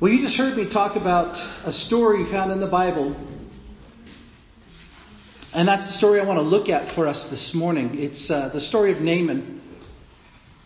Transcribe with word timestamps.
Well, 0.00 0.12
you 0.12 0.22
just 0.22 0.36
heard 0.36 0.56
me 0.56 0.66
talk 0.66 0.96
about 0.96 1.40
a 1.64 1.70
story 1.70 2.24
found 2.24 2.50
in 2.50 2.58
the 2.58 2.66
Bible. 2.66 3.14
And 5.54 5.68
that's 5.68 5.86
the 5.86 5.92
story 5.92 6.20
I 6.20 6.24
want 6.24 6.40
to 6.40 6.44
look 6.44 6.68
at 6.68 6.88
for 6.88 7.06
us 7.06 7.28
this 7.28 7.54
morning. 7.54 8.00
It's 8.00 8.28
uh, 8.28 8.48
the 8.48 8.60
story 8.60 8.90
of 8.90 9.00
Naaman. 9.00 9.62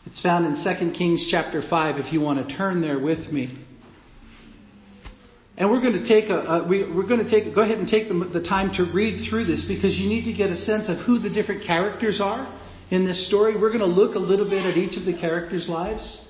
It's 0.06 0.18
found 0.18 0.46
in 0.46 0.56
2 0.56 0.92
Kings 0.92 1.26
chapter 1.26 1.60
5 1.60 1.98
if 1.98 2.10
you 2.10 2.22
want 2.22 2.48
to 2.48 2.54
turn 2.54 2.80
there 2.80 2.98
with 2.98 3.30
me. 3.30 3.50
And 5.58 5.70
we're 5.70 5.82
going 5.82 5.92
to 5.92 6.04
take 6.04 6.30
a, 6.30 6.40
a 6.40 6.62
we, 6.62 6.84
are 6.84 7.02
going 7.02 7.22
to 7.22 7.28
take 7.28 7.54
go 7.54 7.60
ahead 7.60 7.76
and 7.76 7.86
take 7.86 8.08
the, 8.08 8.14
the 8.14 8.42
time 8.42 8.72
to 8.72 8.84
read 8.84 9.20
through 9.20 9.44
this 9.44 9.62
because 9.62 10.00
you 10.00 10.08
need 10.08 10.24
to 10.24 10.32
get 10.32 10.48
a 10.48 10.56
sense 10.56 10.88
of 10.88 11.00
who 11.00 11.18
the 11.18 11.28
different 11.28 11.64
characters 11.64 12.18
are 12.18 12.46
in 12.90 13.04
this 13.04 13.22
story. 13.26 13.56
We're 13.56 13.68
going 13.68 13.80
to 13.80 13.86
look 13.86 14.14
a 14.14 14.20
little 14.20 14.46
bit 14.46 14.64
at 14.64 14.78
each 14.78 14.96
of 14.96 15.04
the 15.04 15.12
characters' 15.12 15.68
lives 15.68 16.27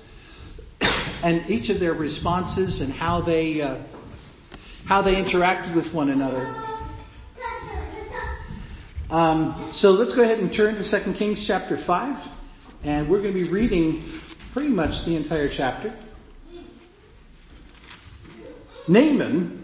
and 1.23 1.49
each 1.49 1.69
of 1.69 1.79
their 1.79 1.93
responses 1.93 2.81
and 2.81 2.91
how 2.93 3.21
they 3.21 3.61
uh, 3.61 3.77
how 4.85 5.01
they 5.01 5.15
interacted 5.15 5.75
with 5.75 5.93
one 5.93 6.09
another. 6.09 6.55
Um, 9.11 9.69
so 9.71 9.91
let's 9.91 10.13
go 10.13 10.21
ahead 10.21 10.39
and 10.39 10.53
turn 10.53 10.75
to 10.75 10.83
2 10.83 11.13
Kings 11.13 11.45
chapter 11.45 11.77
5, 11.77 12.17
and 12.83 13.09
we're 13.09 13.21
going 13.21 13.33
to 13.33 13.43
be 13.43 13.49
reading 13.49 14.03
pretty 14.53 14.69
much 14.69 15.05
the 15.05 15.15
entire 15.15 15.49
chapter. 15.49 15.93
Naaman, 18.87 19.63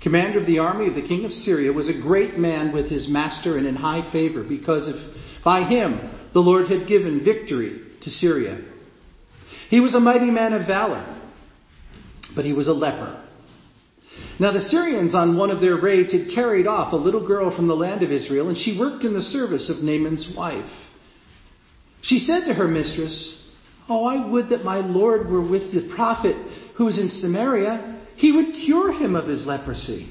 commander 0.00 0.38
of 0.38 0.46
the 0.46 0.58
army 0.60 0.86
of 0.88 0.94
the 0.94 1.02
king 1.02 1.24
of 1.24 1.32
Syria, 1.32 1.72
was 1.72 1.88
a 1.88 1.92
great 1.92 2.36
man 2.38 2.72
with 2.72 2.88
his 2.88 3.08
master 3.08 3.56
and 3.56 3.66
in 3.66 3.76
high 3.76 4.02
favor 4.02 4.42
because 4.42 4.88
of, 4.88 5.02
by 5.42 5.62
him 5.62 5.98
the 6.32 6.42
Lord 6.42 6.68
had 6.68 6.86
given 6.86 7.20
victory 7.20 7.80
to 8.00 8.10
Syria. 8.10 8.58
He 9.70 9.80
was 9.80 9.94
a 9.94 10.00
mighty 10.00 10.30
man 10.30 10.52
of 10.52 10.66
valor, 10.66 11.04
but 12.34 12.44
he 12.44 12.52
was 12.52 12.68
a 12.68 12.74
leper. 12.74 13.20
Now 14.38 14.50
the 14.50 14.60
Syrians 14.60 15.14
on 15.14 15.36
one 15.36 15.50
of 15.50 15.60
their 15.60 15.76
raids 15.76 16.12
had 16.12 16.30
carried 16.30 16.66
off 16.66 16.92
a 16.92 16.96
little 16.96 17.20
girl 17.20 17.50
from 17.50 17.66
the 17.66 17.76
land 17.76 18.02
of 18.02 18.12
Israel, 18.12 18.48
and 18.48 18.58
she 18.58 18.76
worked 18.76 19.04
in 19.04 19.12
the 19.12 19.22
service 19.22 19.70
of 19.70 19.82
Naaman's 19.82 20.28
wife. 20.28 20.88
She 22.00 22.18
said 22.18 22.46
to 22.46 22.54
her 22.54 22.68
mistress, 22.68 23.40
Oh, 23.88 24.04
I 24.04 24.24
would 24.24 24.50
that 24.50 24.64
my 24.64 24.80
Lord 24.80 25.30
were 25.30 25.40
with 25.40 25.72
the 25.72 25.80
prophet 25.80 26.36
who 26.74 26.88
is 26.88 26.98
in 26.98 27.08
Samaria. 27.08 27.96
He 28.16 28.32
would 28.32 28.54
cure 28.54 28.92
him 28.92 29.14
of 29.14 29.26
his 29.26 29.46
leprosy. 29.46 30.08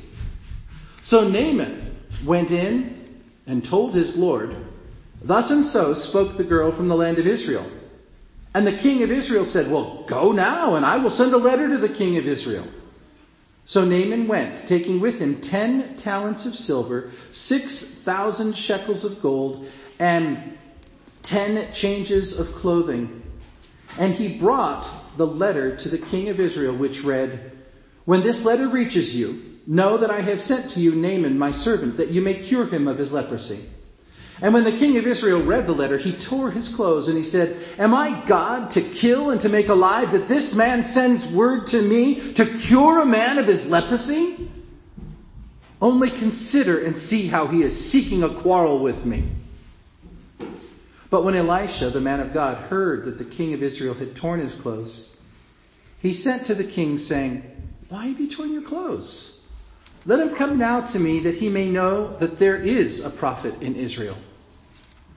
So 1.03 1.27
Naaman 1.27 1.97
went 2.25 2.51
in 2.51 3.21
and 3.45 3.63
told 3.63 3.93
his 3.93 4.15
Lord, 4.15 4.55
Thus 5.21 5.51
and 5.51 5.65
so 5.65 5.93
spoke 5.93 6.37
the 6.37 6.43
girl 6.43 6.71
from 6.71 6.87
the 6.87 6.95
land 6.95 7.19
of 7.19 7.27
Israel. 7.27 7.65
And 8.53 8.67
the 8.67 8.77
king 8.77 9.01
of 9.03 9.11
Israel 9.11 9.45
said, 9.45 9.71
Well, 9.71 10.03
go 10.07 10.31
now, 10.31 10.75
and 10.75 10.85
I 10.85 10.97
will 10.97 11.09
send 11.09 11.33
a 11.33 11.37
letter 11.37 11.69
to 11.69 11.77
the 11.77 11.89
king 11.89 12.17
of 12.17 12.27
Israel. 12.27 12.67
So 13.65 13.85
Naaman 13.85 14.27
went, 14.27 14.67
taking 14.67 14.99
with 14.99 15.19
him 15.19 15.41
ten 15.41 15.95
talents 15.97 16.45
of 16.45 16.55
silver, 16.55 17.11
six 17.31 17.81
thousand 17.81 18.57
shekels 18.57 19.05
of 19.05 19.21
gold, 19.21 19.67
and 19.99 20.57
ten 21.23 21.71
changes 21.73 22.37
of 22.37 22.53
clothing. 22.55 23.23
And 23.97 24.13
he 24.13 24.37
brought 24.37 25.17
the 25.17 25.27
letter 25.27 25.77
to 25.77 25.89
the 25.89 25.97
king 25.97 26.29
of 26.29 26.39
Israel, 26.39 26.75
which 26.75 27.03
read, 27.03 27.51
When 28.05 28.21
this 28.21 28.43
letter 28.43 28.67
reaches 28.67 29.15
you, 29.15 29.59
know 29.65 29.97
that 29.97 30.11
I 30.11 30.21
have 30.21 30.41
sent 30.41 30.71
to 30.71 30.79
you 30.79 30.93
Naaman, 30.93 31.39
my 31.39 31.51
servant, 31.51 31.97
that 31.97 32.09
you 32.09 32.21
may 32.21 32.33
cure 32.33 32.65
him 32.65 32.87
of 32.87 32.97
his 32.97 33.11
leprosy. 33.11 33.63
And 34.43 34.53
when 34.53 34.65
the 34.65 34.73
king 34.73 34.97
of 34.97 35.07
Israel 35.07 35.41
read 35.41 35.67
the 35.67 35.73
letter, 35.73 35.97
he 35.97 36.11
tore 36.11 36.51
his 36.51 36.67
clothes 36.67 37.07
and 37.07 37.17
he 37.17 37.23
said, 37.23 37.55
Am 37.79 37.93
I 37.93 38.25
God 38.25 38.71
to 38.71 38.81
kill 38.81 39.29
and 39.29 39.39
to 39.39 39.47
make 39.47 39.69
alive 39.69 40.11
that 40.11 40.27
this 40.27 40.53
man 40.53 40.83
sends 40.83 41.25
word 41.25 41.67
to 41.67 41.81
me 41.81 42.33
to 42.33 42.45
cure 42.45 42.99
a 42.99 43.05
man 43.05 43.37
of 43.37 43.47
his 43.47 43.65
leprosy? 43.65 44.51
Only 45.81 46.09
consider 46.09 46.77
and 46.83 46.97
see 46.97 47.25
how 47.25 47.47
he 47.47 47.63
is 47.63 47.89
seeking 47.89 48.21
a 48.21 48.41
quarrel 48.41 48.79
with 48.79 49.05
me. 49.05 49.29
But 51.09 51.23
when 51.23 51.35
Elisha, 51.35 51.91
the 51.91 52.01
man 52.01 52.19
of 52.19 52.33
God, 52.33 52.57
heard 52.57 53.05
that 53.05 53.17
the 53.17 53.23
king 53.23 53.53
of 53.53 53.63
Israel 53.63 53.93
had 53.93 54.13
torn 54.13 54.41
his 54.41 54.53
clothes, 54.53 55.07
he 56.01 56.11
sent 56.11 56.47
to 56.47 56.53
the 56.53 56.65
king 56.65 56.97
saying, 56.97 57.49
Why 57.87 58.07
have 58.07 58.19
you 58.19 58.29
torn 58.29 58.51
your 58.51 58.63
clothes? 58.63 59.39
Let 60.05 60.19
him 60.19 60.35
come 60.35 60.57
now 60.57 60.81
to 60.81 60.99
me 60.99 61.21
that 61.21 61.35
he 61.35 61.47
may 61.47 61.69
know 61.69 62.17
that 62.17 62.39
there 62.39 62.57
is 62.57 62.99
a 62.99 63.09
prophet 63.09 63.61
in 63.61 63.77
Israel. 63.77 64.17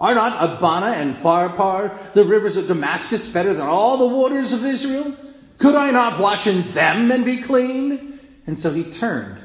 Are 0.00 0.14
not 0.14 0.42
Abana 0.42 0.92
and 0.92 1.16
Pharpar, 1.16 2.14
the 2.14 2.24
rivers 2.24 2.56
of 2.56 2.68
Damascus, 2.68 3.26
better 3.26 3.52
than 3.52 3.66
all 3.66 3.98
the 3.98 4.06
waters 4.06 4.52
of 4.52 4.64
Israel? 4.64 5.14
Could 5.58 5.74
I 5.74 5.90
not 5.90 6.18
wash 6.18 6.46
in 6.46 6.70
them 6.72 7.10
and 7.12 7.24
be 7.24 7.42
clean? 7.42 8.18
And 8.46 8.58
so 8.58 8.72
he 8.72 8.84
turned 8.84 9.38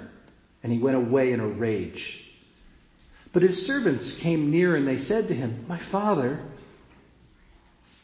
and 0.64 0.72
he 0.72 0.80
went 0.80 0.96
away 0.96 1.34
in 1.34 1.42
a 1.42 1.48
rage. 1.48 2.24
But 3.34 3.44
his 3.44 3.68
servants 3.68 4.18
came 4.18 4.50
near 4.50 4.78
and 4.78 4.88
they 4.88 4.98
said 4.98 5.28
to 5.28 5.34
him, 5.34 5.66
My 5.68 5.78
father, 5.78 6.40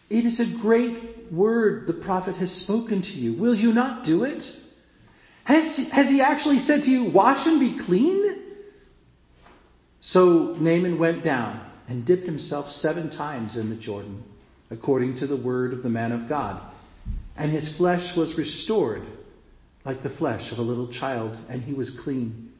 it 0.09 0.25
is 0.25 0.41
a 0.41 0.45
great 0.45 1.31
word 1.31 1.87
the 1.87 1.93
prophet 1.93 2.35
has 2.35 2.51
spoken 2.51 3.01
to 3.01 3.13
you. 3.13 3.31
Will 3.31 3.55
you 3.55 3.71
not 3.71 4.03
do 4.03 4.25
it? 4.25 4.51
Has, 5.45 5.89
has 5.89 6.09
he 6.09 6.19
actually 6.19 6.57
said 6.57 6.83
to 6.83 6.91
you, 6.91 7.05
wash 7.05 7.47
and 7.47 7.61
be 7.61 7.77
clean? 7.77 8.39
So 10.01 10.55
Naaman 10.59 10.99
went 10.99 11.23
down 11.23 11.70
and 11.91 12.05
dipped 12.05 12.25
himself 12.25 12.71
seven 12.71 13.09
times 13.09 13.57
in 13.57 13.69
the 13.69 13.75
Jordan, 13.75 14.23
according 14.69 15.17
to 15.17 15.27
the 15.27 15.35
word 15.35 15.73
of 15.73 15.83
the 15.83 15.89
man 15.89 16.13
of 16.13 16.29
God. 16.29 16.61
And 17.35 17.51
his 17.51 17.67
flesh 17.67 18.15
was 18.15 18.35
restored 18.35 19.05
like 19.83 20.01
the 20.01 20.09
flesh 20.09 20.53
of 20.53 20.59
a 20.59 20.61
little 20.61 20.87
child, 20.87 21.37
and 21.49 21.61
he 21.61 21.73
was 21.73 21.91
clean. 21.91 22.53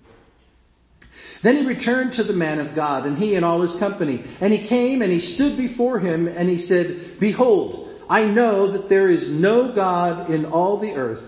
Then 1.44 1.56
he 1.56 1.66
returned 1.66 2.12
to 2.14 2.24
the 2.24 2.34
man 2.34 2.59
of 2.59 2.75
God, 2.75 3.06
and 3.06 3.18
he 3.18 3.36
and 3.36 3.46
all 3.46 3.62
his 3.62 3.74
company. 3.75 4.25
And 4.42 4.52
he 4.52 4.68
came 4.68 5.02
and 5.02 5.14
he 5.14 5.22
stood 5.22 5.56
before 5.56 5.98
him, 5.98 6.28
and 6.28 6.50
he 6.50 6.58
said, 6.58 7.18
Behold, 7.18 7.90
I 8.09 8.25
know 8.25 8.72
that 8.72 8.90
there 8.90 9.08
is 9.08 9.30
no 9.30 9.72
God 9.72 10.30
in 10.30 10.44
all 10.44 10.75
the 10.75 10.96
earth 10.96 11.24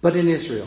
but 0.00 0.16
in 0.16 0.26
Israel. 0.26 0.66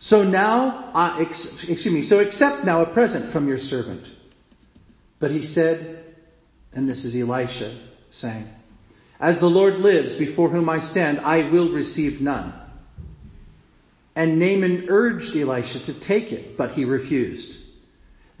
So 0.00 0.24
now, 0.24 0.90
uh, 0.92 1.18
ex- 1.20 1.62
excuse 1.62 1.94
me, 1.94 2.02
so 2.02 2.18
accept 2.18 2.64
now 2.64 2.82
a 2.82 2.86
present 2.86 3.30
from 3.30 3.46
your 3.46 3.58
servant. 3.58 4.04
But 5.22 5.30
he 5.30 5.44
said, 5.44 6.04
and 6.72 6.88
this 6.88 7.04
is 7.04 7.14
Elisha 7.14 7.72
saying, 8.10 8.52
As 9.20 9.38
the 9.38 9.48
Lord 9.48 9.78
lives 9.78 10.16
before 10.16 10.48
whom 10.48 10.68
I 10.68 10.80
stand, 10.80 11.20
I 11.20 11.48
will 11.48 11.68
receive 11.68 12.20
none. 12.20 12.52
And 14.16 14.40
Naaman 14.40 14.86
urged 14.88 15.36
Elisha 15.36 15.78
to 15.78 15.92
take 15.92 16.32
it, 16.32 16.56
but 16.56 16.72
he 16.72 16.84
refused. 16.84 17.56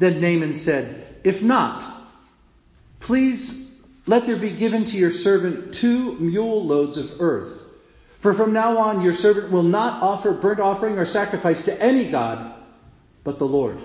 Then 0.00 0.20
Naaman 0.20 0.56
said, 0.56 1.06
If 1.22 1.40
not, 1.40 1.84
please 2.98 3.72
let 4.08 4.26
there 4.26 4.34
be 4.34 4.50
given 4.50 4.84
to 4.86 4.96
your 4.96 5.12
servant 5.12 5.74
two 5.74 6.16
mule 6.18 6.66
loads 6.66 6.96
of 6.96 7.20
earth. 7.20 7.60
For 8.18 8.34
from 8.34 8.52
now 8.52 8.78
on 8.78 9.02
your 9.02 9.14
servant 9.14 9.52
will 9.52 9.62
not 9.62 10.02
offer 10.02 10.32
burnt 10.32 10.58
offering 10.58 10.98
or 10.98 11.06
sacrifice 11.06 11.62
to 11.66 11.80
any 11.80 12.10
God 12.10 12.54
but 13.22 13.38
the 13.38 13.46
Lord. 13.46 13.78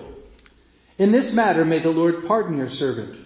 In 0.98 1.12
this 1.12 1.32
matter 1.32 1.64
may 1.64 1.78
the 1.78 1.90
Lord 1.90 2.26
pardon 2.26 2.58
your 2.58 2.68
servant. 2.68 3.16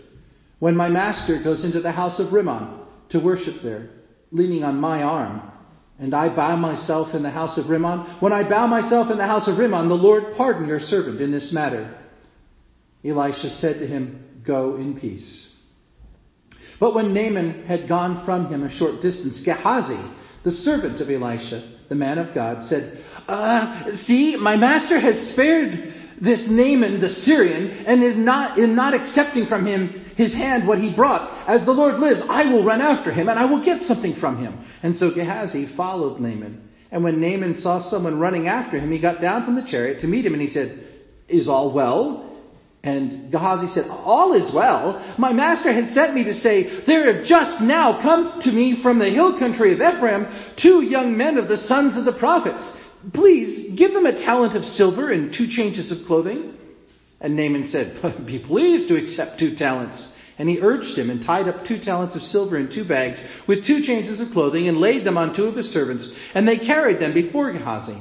When 0.59 0.77
my 0.77 0.89
master 0.89 1.39
goes 1.39 1.65
into 1.65 1.81
the 1.81 1.91
house 1.91 2.21
of 2.21 2.33
Rimmon 2.33 2.69
to 3.09 3.19
worship 3.19 3.63
there, 3.63 3.89
leaning 4.31 4.63
on 4.63 4.79
my 4.79 5.03
arm, 5.03 5.43
and 5.99 6.15
I 6.15 6.29
bow 6.29 6.57
myself 6.57 7.15
in 7.15 7.23
the 7.23 7.31
house 7.31 7.59
of 7.59 7.71
Rimmon, 7.71 8.01
when 8.21 8.33
I 8.33 8.43
bow 8.43 8.67
myself 8.67 9.11
in 9.11 9.19
the 9.19 9.27
house 9.27 9.49
of 9.49 9.59
Rimmon, 9.59 9.89
the 9.89 9.97
Lord 9.97 10.37
pardon 10.37 10.69
your 10.69 10.81
servant 10.81 11.21
in 11.21 11.33
this 11.33 11.51
matter. 11.51 11.93
Elisha 13.05 13.51
said 13.51 13.79
to 13.79 13.87
him, 13.87 14.23
Go 14.45 14.77
in 14.77 14.99
peace. 14.99 15.49
But 16.79 16.95
when 16.95 17.15
Naaman 17.15 17.65
had 17.65 17.89
gone 17.89 18.25
from 18.25 18.49
him 18.49 18.65
a 18.65 18.71
short 18.71 19.01
distance, 19.01 19.41
Gehazi, 19.41 19.99
the 20.43 20.51
servant 20.51 21.01
of 21.01 21.11
Elisha, 21.11 21.63
the 21.89 21.95
man 21.95 22.19
of 22.19 22.35
God, 22.35 22.65
said, 22.65 22.99
uh, 23.29 23.93
See, 23.93 24.37
my 24.37 24.57
master 24.57 24.99
has 24.99 25.31
spared 25.31 25.93
this 26.23 26.49
Naaman 26.49 27.01
the 27.01 27.11
Syrian 27.11 27.85
and 27.85 28.03
is 28.03 28.17
not, 28.17 28.57
in 28.57 28.77
not 28.77 28.95
accepting 28.95 29.45
from 29.45 29.67
him 29.67 30.05
his 30.17 30.33
hand 30.33 30.69
what 30.69 30.79
he 30.79 30.89
brought. 30.89 31.29
As 31.49 31.65
the 31.65 31.75
Lord 31.75 31.99
lives, 31.99 32.23
I 32.29 32.45
will 32.45 32.63
run 32.63 32.81
after 32.81 33.11
him 33.11 33.29
and 33.29 33.39
I 33.39 33.47
will 33.47 33.59
get 33.59 33.83
something 33.83 34.15
from 34.15 34.39
him. 34.39 34.61
And 34.85 34.95
so 34.95 35.11
Gehazi 35.11 35.67
followed 35.67 36.21
Naaman. 36.21 36.69
And 36.93 37.03
when 37.03 37.21
Naaman 37.21 37.57
saw 37.57 37.81
someone 37.81 38.21
running 38.21 38.47
after 38.47 38.79
him, 38.79 38.93
he 38.93 39.01
got 39.01 39.21
down 39.21 39.45
from 39.45 39.57
the 39.57 39.63
chariot 39.63 40.01
to 40.01 40.07
meet 40.07 40.25
him 40.25 40.35
and 40.35 40.43
he 40.43 40.49
said, 40.49 40.79
is 41.27 41.49
all 41.49 41.71
well? 41.71 42.29
And 42.85 43.31
Gehazi 43.33 43.69
said, 43.69 43.89
All 43.89 44.33
is 44.33 44.51
well. 44.51 45.01
My 45.17 45.33
master 45.33 45.73
has 45.73 45.93
sent 45.93 46.15
me 46.15 46.25
to 46.25 46.35
say, 46.35 46.65
There 46.65 47.13
have 47.13 47.25
just 47.25 47.61
now 47.61 48.01
come 48.01 48.43
to 48.43 48.51
me 48.51 48.75
from 48.75 48.99
the 48.99 49.09
hill 49.09 49.39
country 49.39 49.73
of 49.73 49.81
Ephraim 49.81 50.27
two 50.57 50.83
young 50.83 51.17
men 51.17 51.39
of 51.39 51.47
the 51.47 51.57
sons 51.57 51.97
of 51.97 52.05
the 52.05 52.13
prophets. 52.13 52.82
Please 53.13 53.73
give 53.73 53.93
them 53.93 54.07
a 54.07 54.13
talent 54.13 54.55
of 54.55 54.65
silver 54.65 55.11
and 55.11 55.33
two 55.33 55.47
changes 55.47 55.91
of 55.91 56.07
clothing. 56.07 56.57
And 57.21 57.37
Naaman 57.37 57.69
said, 57.69 58.27
Be 58.27 58.39
pleased 58.39 58.89
to 58.89 58.97
accept 58.97 59.39
two 59.39 59.55
talents. 59.55 60.17
And 60.39 60.49
he 60.49 60.61
urged 60.61 60.97
him 60.97 61.11
and 61.11 61.23
tied 61.23 61.49
up 61.49 61.65
two 61.65 61.79
talents 61.79 62.17
of 62.17 62.23
silver 62.23 62.57
in 62.57 62.69
two 62.69 62.85
bags 62.85 63.21
with 63.47 63.65
two 63.65 63.83
changes 63.83 64.21
of 64.21 64.33
clothing 64.33 64.67
and 64.67 64.79
laid 64.79 65.05
them 65.05 65.19
on 65.19 65.33
two 65.33 65.47
of 65.47 65.57
his 65.57 65.71
servants. 65.71 66.11
And 66.35 66.49
they 66.49 66.59
carried 66.59 67.01
them 67.01 67.13
before 67.13 67.53
Gehazi. 67.53 67.97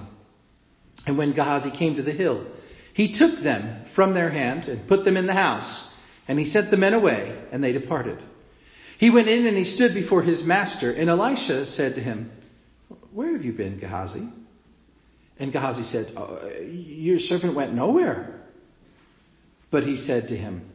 And 1.06 1.18
when 1.18 1.34
Gehazi 1.34 1.72
came 1.72 1.96
to 1.96 2.04
the 2.04 2.12
hill, 2.12 2.46
he 2.94 3.14
took 3.14 3.40
them 3.40 3.86
from 3.94 4.14
their 4.14 4.30
hand 4.30 4.68
and 4.68 4.88
put 4.88 5.04
them 5.04 5.18
in 5.18 5.28
the 5.28 5.34
house. 5.34 5.90
And 6.28 6.40
he 6.40 6.46
sent 6.46 6.72
the 6.72 6.78
men 6.78 6.94
away, 6.94 7.38
and 7.52 7.64
they 7.64 7.74
departed. 7.74 8.20
He 8.98 9.10
went 9.10 9.28
in 9.28 9.48
and 9.48 9.58
he 9.58 9.66
stood 9.66 9.94
before 9.94 10.22
his 10.22 10.44
master. 10.44 10.92
And 10.92 11.10
Elisha 11.10 11.66
said 11.68 11.96
to 11.96 12.02
him, 12.02 12.32
Where 13.12 13.34
have 13.34 13.44
you 13.44 13.52
been, 13.52 13.80
Gehazi? 13.80 14.28
And 15.42 15.52
Gehazi 15.52 15.82
said, 15.82 16.14
oh, 16.16 16.40
Your 16.62 17.18
servant 17.18 17.56
went 17.56 17.74
nowhere. 17.74 18.40
But 19.72 19.84
he 19.84 19.98
said 19.98 20.28
to 20.28 20.38
him, 20.38 20.70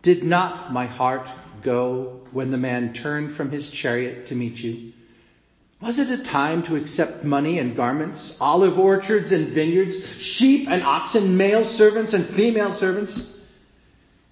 Did 0.00 0.24
not 0.24 0.72
my 0.72 0.86
heart 0.86 1.28
go 1.62 2.22
when 2.32 2.50
the 2.50 2.56
man 2.56 2.94
turned 2.94 3.32
from 3.32 3.50
his 3.50 3.68
chariot 3.68 4.28
to 4.28 4.34
meet 4.34 4.56
you? 4.62 4.94
Was 5.82 5.98
it 5.98 6.08
a 6.08 6.16
time 6.16 6.62
to 6.62 6.76
accept 6.76 7.24
money 7.24 7.58
and 7.58 7.76
garments, 7.76 8.40
olive 8.40 8.78
orchards 8.78 9.32
and 9.32 9.48
vineyards, 9.48 9.96
sheep 10.18 10.66
and 10.70 10.82
oxen, 10.82 11.36
male 11.36 11.66
servants 11.66 12.14
and 12.14 12.24
female 12.24 12.72
servants? 12.72 13.30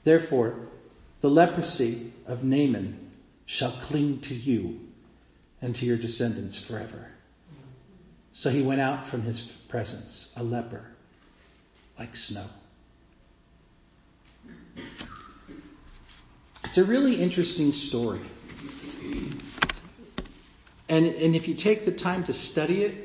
Therefore, 0.03 0.55
the 1.21 1.29
leprosy 1.29 2.11
of 2.27 2.43
Naaman 2.43 3.11
shall 3.45 3.73
cling 3.73 4.21
to 4.23 4.35
you 4.35 4.81
and 5.61 5.75
to 5.77 5.85
your 5.85 5.99
descendants 5.99 6.59
forever. 6.59 7.09
So 8.33 8.49
he 8.51 8.63
went 8.63 8.81
out 8.81 9.09
from 9.09 9.23
his 9.23 9.43
presence, 9.69 10.33
a 10.37 10.43
leper, 10.43 10.85
like 11.99 12.17
snow. 12.17 12.47
It's 16.65 16.79
a 16.79 16.85
really 16.85 17.21
interesting 17.21 17.73
story. 17.73 18.21
And, 20.89 21.07
and 21.07 21.37
if 21.37 21.49
you 21.49 21.55
take 21.55 21.85
the 21.85 21.93
time 21.93 22.25
to 22.25 22.33
study 22.33 22.83
it, 22.83 23.05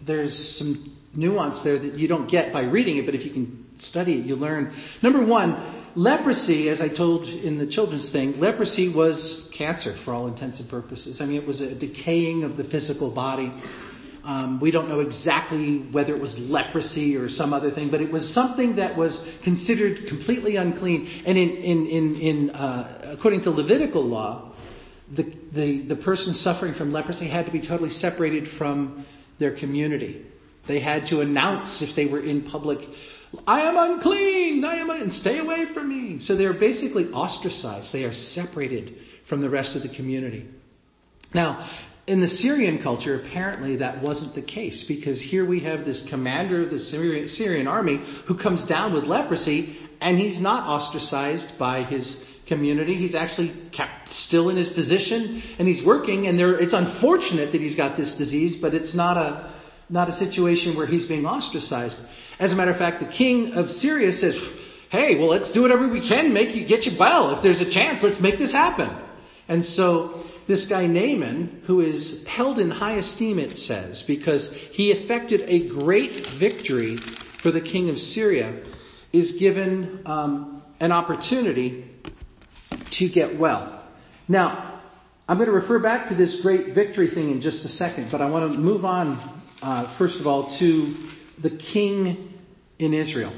there's 0.00 0.56
some 0.56 0.96
nuance 1.14 1.62
there 1.62 1.78
that 1.78 1.94
you 1.94 2.08
don't 2.08 2.28
get 2.28 2.52
by 2.52 2.62
reading 2.62 2.98
it, 2.98 3.06
but 3.06 3.14
if 3.14 3.24
you 3.24 3.30
can 3.30 3.66
study 3.78 4.18
it, 4.18 4.26
you 4.26 4.36
learn. 4.36 4.74
Number 5.00 5.22
one, 5.22 5.56
leprosy, 5.94 6.68
as 6.68 6.80
I 6.80 6.88
told 6.88 7.26
in 7.26 7.58
the 7.58 7.66
children's 7.66 8.10
thing, 8.10 8.40
leprosy 8.40 8.88
was 8.88 9.48
cancer 9.52 9.92
for 9.92 10.12
all 10.12 10.26
intents 10.26 10.60
and 10.60 10.68
purposes. 10.68 11.20
I 11.20 11.26
mean, 11.26 11.36
it 11.36 11.46
was 11.46 11.60
a 11.60 11.74
decaying 11.74 12.44
of 12.44 12.56
the 12.56 12.64
physical 12.64 13.10
body. 13.10 13.52
Um, 14.24 14.60
we 14.60 14.70
don't 14.70 14.88
know 14.88 15.00
exactly 15.00 15.78
whether 15.78 16.14
it 16.14 16.20
was 16.20 16.38
leprosy 16.38 17.16
or 17.16 17.28
some 17.28 17.52
other 17.52 17.72
thing, 17.72 17.88
but 17.88 18.00
it 18.00 18.12
was 18.12 18.32
something 18.32 18.76
that 18.76 18.96
was 18.96 19.24
considered 19.42 20.06
completely 20.06 20.56
unclean. 20.56 21.08
And 21.26 21.36
in, 21.36 21.50
in, 21.50 21.86
in, 21.86 22.14
in 22.20 22.50
uh, 22.50 23.14
according 23.16 23.42
to 23.42 23.50
Levitical 23.50 24.02
law, 24.02 24.52
the, 25.10 25.24
the, 25.52 25.80
the 25.80 25.96
person 25.96 26.34
suffering 26.34 26.74
from 26.74 26.92
leprosy 26.92 27.26
had 27.26 27.46
to 27.46 27.52
be 27.52 27.60
totally 27.60 27.90
separated 27.90 28.48
from 28.48 29.04
their 29.38 29.50
community. 29.50 30.24
They 30.66 30.78
had 30.78 31.08
to 31.08 31.20
announce 31.20 31.82
if 31.82 31.96
they 31.96 32.06
were 32.06 32.20
in 32.20 32.42
public, 32.42 32.88
I 33.46 33.62
am 33.62 33.76
unclean, 33.76 34.64
I 34.64 34.76
am, 34.76 34.90
and 34.90 35.12
stay 35.12 35.38
away 35.38 35.64
from 35.64 35.88
me. 35.88 36.20
So 36.20 36.36
they're 36.36 36.52
basically 36.52 37.08
ostracized. 37.08 37.92
They 37.92 38.04
are 38.04 38.12
separated 38.12 38.98
from 39.24 39.40
the 39.40 39.50
rest 39.50 39.74
of 39.74 39.82
the 39.82 39.88
community. 39.88 40.48
Now, 41.34 41.66
in 42.06 42.20
the 42.20 42.28
Syrian 42.28 42.78
culture, 42.78 43.14
apparently 43.14 43.76
that 43.76 44.02
wasn't 44.02 44.34
the 44.34 44.42
case 44.42 44.82
because 44.82 45.20
here 45.20 45.44
we 45.44 45.60
have 45.60 45.84
this 45.84 46.02
commander 46.02 46.62
of 46.62 46.70
the 46.70 46.80
Syrian, 46.80 47.68
army 47.68 48.00
who 48.26 48.34
comes 48.34 48.64
down 48.64 48.92
with 48.92 49.04
leprosy 49.04 49.78
and 50.00 50.18
he's 50.18 50.40
not 50.40 50.66
ostracized 50.66 51.56
by 51.58 51.82
his 51.84 52.16
community. 52.46 52.94
He's 52.94 53.14
actually 53.14 53.50
kept 53.70 54.12
still 54.12 54.50
in 54.50 54.56
his 54.56 54.68
position 54.68 55.42
and 55.58 55.68
he's 55.68 55.82
working 55.82 56.26
and 56.26 56.38
there, 56.38 56.58
it's 56.58 56.74
unfortunate 56.74 57.52
that 57.52 57.60
he's 57.60 57.76
got 57.76 57.96
this 57.96 58.16
disease, 58.16 58.56
but 58.56 58.74
it's 58.74 58.94
not 58.94 59.16
a, 59.16 59.50
not 59.88 60.08
a 60.08 60.12
situation 60.12 60.74
where 60.74 60.86
he's 60.86 61.06
being 61.06 61.24
ostracized. 61.24 62.00
As 62.40 62.52
a 62.52 62.56
matter 62.56 62.72
of 62.72 62.78
fact, 62.78 62.98
the 62.98 63.06
king 63.06 63.54
of 63.54 63.70
Syria 63.70 64.12
says, 64.12 64.42
hey, 64.90 65.20
well, 65.20 65.28
let's 65.28 65.50
do 65.50 65.62
whatever 65.62 65.86
we 65.86 66.00
can, 66.00 66.32
make 66.32 66.56
you, 66.56 66.64
get 66.64 66.84
you 66.84 66.96
well. 66.98 67.30
If 67.30 67.42
there's 67.42 67.60
a 67.60 67.70
chance, 67.70 68.02
let's 68.02 68.18
make 68.18 68.38
this 68.38 68.52
happen. 68.52 68.90
And 69.52 69.66
so 69.66 70.24
this 70.46 70.66
guy 70.66 70.86
Naaman, 70.86 71.60
who 71.66 71.82
is 71.82 72.26
held 72.26 72.58
in 72.58 72.70
high 72.70 72.94
esteem, 72.94 73.38
it 73.38 73.58
says, 73.58 74.02
because 74.02 74.50
he 74.50 74.90
effected 74.90 75.44
a 75.46 75.68
great 75.68 76.26
victory 76.26 76.96
for 76.96 77.50
the 77.50 77.60
king 77.60 77.90
of 77.90 78.00
Syria, 78.00 78.54
is 79.12 79.32
given 79.32 80.04
um, 80.06 80.62
an 80.80 80.90
opportunity 80.90 81.84
to 82.92 83.10
get 83.10 83.38
well. 83.38 83.82
Now, 84.26 84.80
I'm 85.28 85.36
going 85.36 85.50
to 85.50 85.54
refer 85.54 85.78
back 85.78 86.08
to 86.08 86.14
this 86.14 86.40
great 86.40 86.68
victory 86.68 87.08
thing 87.08 87.30
in 87.30 87.42
just 87.42 87.66
a 87.66 87.68
second, 87.68 88.10
but 88.10 88.22
I 88.22 88.30
want 88.30 88.54
to 88.54 88.58
move 88.58 88.86
on, 88.86 89.18
uh, 89.60 89.86
first 89.86 90.18
of 90.18 90.26
all, 90.26 90.48
to 90.52 90.96
the 91.38 91.50
king 91.50 92.40
in 92.78 92.94
Israel. 92.94 93.34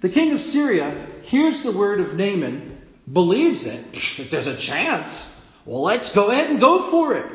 The 0.00 0.08
king 0.08 0.32
of 0.32 0.40
Syria 0.40 1.06
hears 1.20 1.60
the 1.60 1.72
word 1.72 2.00
of 2.00 2.14
Naaman, 2.14 2.77
believes 3.12 3.64
it. 3.64 3.84
If 4.18 4.30
there's 4.30 4.46
a 4.46 4.56
chance, 4.56 5.34
well, 5.64 5.82
let's 5.82 6.12
go 6.12 6.30
ahead 6.30 6.50
and 6.50 6.60
go 6.60 6.90
for 6.90 7.14
it. 7.14 7.26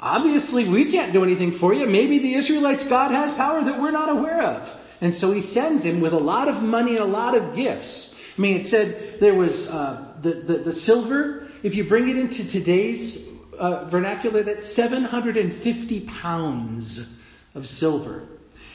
Obviously, 0.00 0.68
we 0.68 0.92
can't 0.92 1.12
do 1.12 1.24
anything 1.24 1.52
for 1.52 1.74
you. 1.74 1.86
Maybe 1.86 2.20
the 2.20 2.34
Israelites' 2.34 2.86
God 2.86 3.10
has 3.10 3.34
power 3.34 3.62
that 3.64 3.80
we're 3.80 3.90
not 3.90 4.10
aware 4.10 4.42
of. 4.42 4.70
And 5.00 5.14
so 5.14 5.32
he 5.32 5.40
sends 5.40 5.84
him 5.84 6.00
with 6.00 6.12
a 6.12 6.18
lot 6.18 6.48
of 6.48 6.62
money 6.62 6.96
and 6.96 7.04
a 7.04 7.06
lot 7.08 7.36
of 7.36 7.54
gifts. 7.54 8.14
I 8.36 8.40
mean, 8.40 8.60
it 8.60 8.68
said 8.68 9.18
there 9.20 9.34
was 9.34 9.68
uh, 9.68 10.14
the, 10.20 10.32
the, 10.32 10.58
the 10.58 10.72
silver. 10.72 11.48
If 11.62 11.74
you 11.74 11.84
bring 11.84 12.08
it 12.08 12.16
into 12.16 12.46
today's 12.46 13.28
uh, 13.58 13.86
vernacular, 13.86 14.44
that's 14.44 14.72
750 14.72 16.00
pounds 16.00 17.12
of 17.54 17.66
silver. 17.66 18.22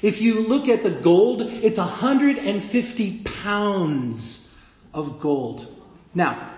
If 0.02 0.22
you 0.22 0.42
look 0.42 0.68
at 0.68 0.84
the 0.84 0.92
gold, 0.92 1.42
it's 1.42 1.78
150 1.78 3.20
pounds 3.20 4.52
of 4.94 5.22
gold. 5.22 5.73
Now, 6.16 6.52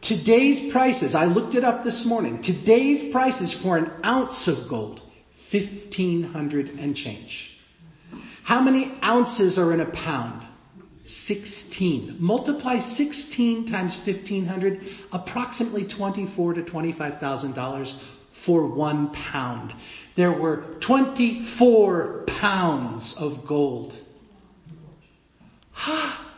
today's 0.00 0.72
prices, 0.72 1.14
I 1.14 1.26
looked 1.26 1.54
it 1.54 1.64
up 1.64 1.84
this 1.84 2.04
morning, 2.04 2.40
today's 2.40 3.10
prices 3.12 3.52
for 3.52 3.76
an 3.76 3.90
ounce 4.04 4.48
of 4.48 4.68
gold, 4.68 5.00
1500 5.50 6.78
and 6.78 6.96
change. 6.96 7.52
How 8.42 8.60
many 8.60 8.92
ounces 9.02 9.58
are 9.58 9.72
in 9.72 9.80
a 9.80 9.86
pound? 9.86 10.46
16. 11.04 12.16
Multiply 12.18 12.80
16 12.80 13.66
times 13.66 13.96
1500, 13.96 14.86
approximately 15.12 15.84
24 15.84 16.54
to 16.54 16.62
25,000 16.62 17.54
dollars 17.54 17.94
for 18.32 18.66
one 18.66 19.10
pound. 19.10 19.72
There 20.14 20.32
were 20.32 20.58
24 20.80 22.24
pounds 22.26 23.14
of 23.16 23.46
gold. 23.46 23.94
Ha! 25.72 26.32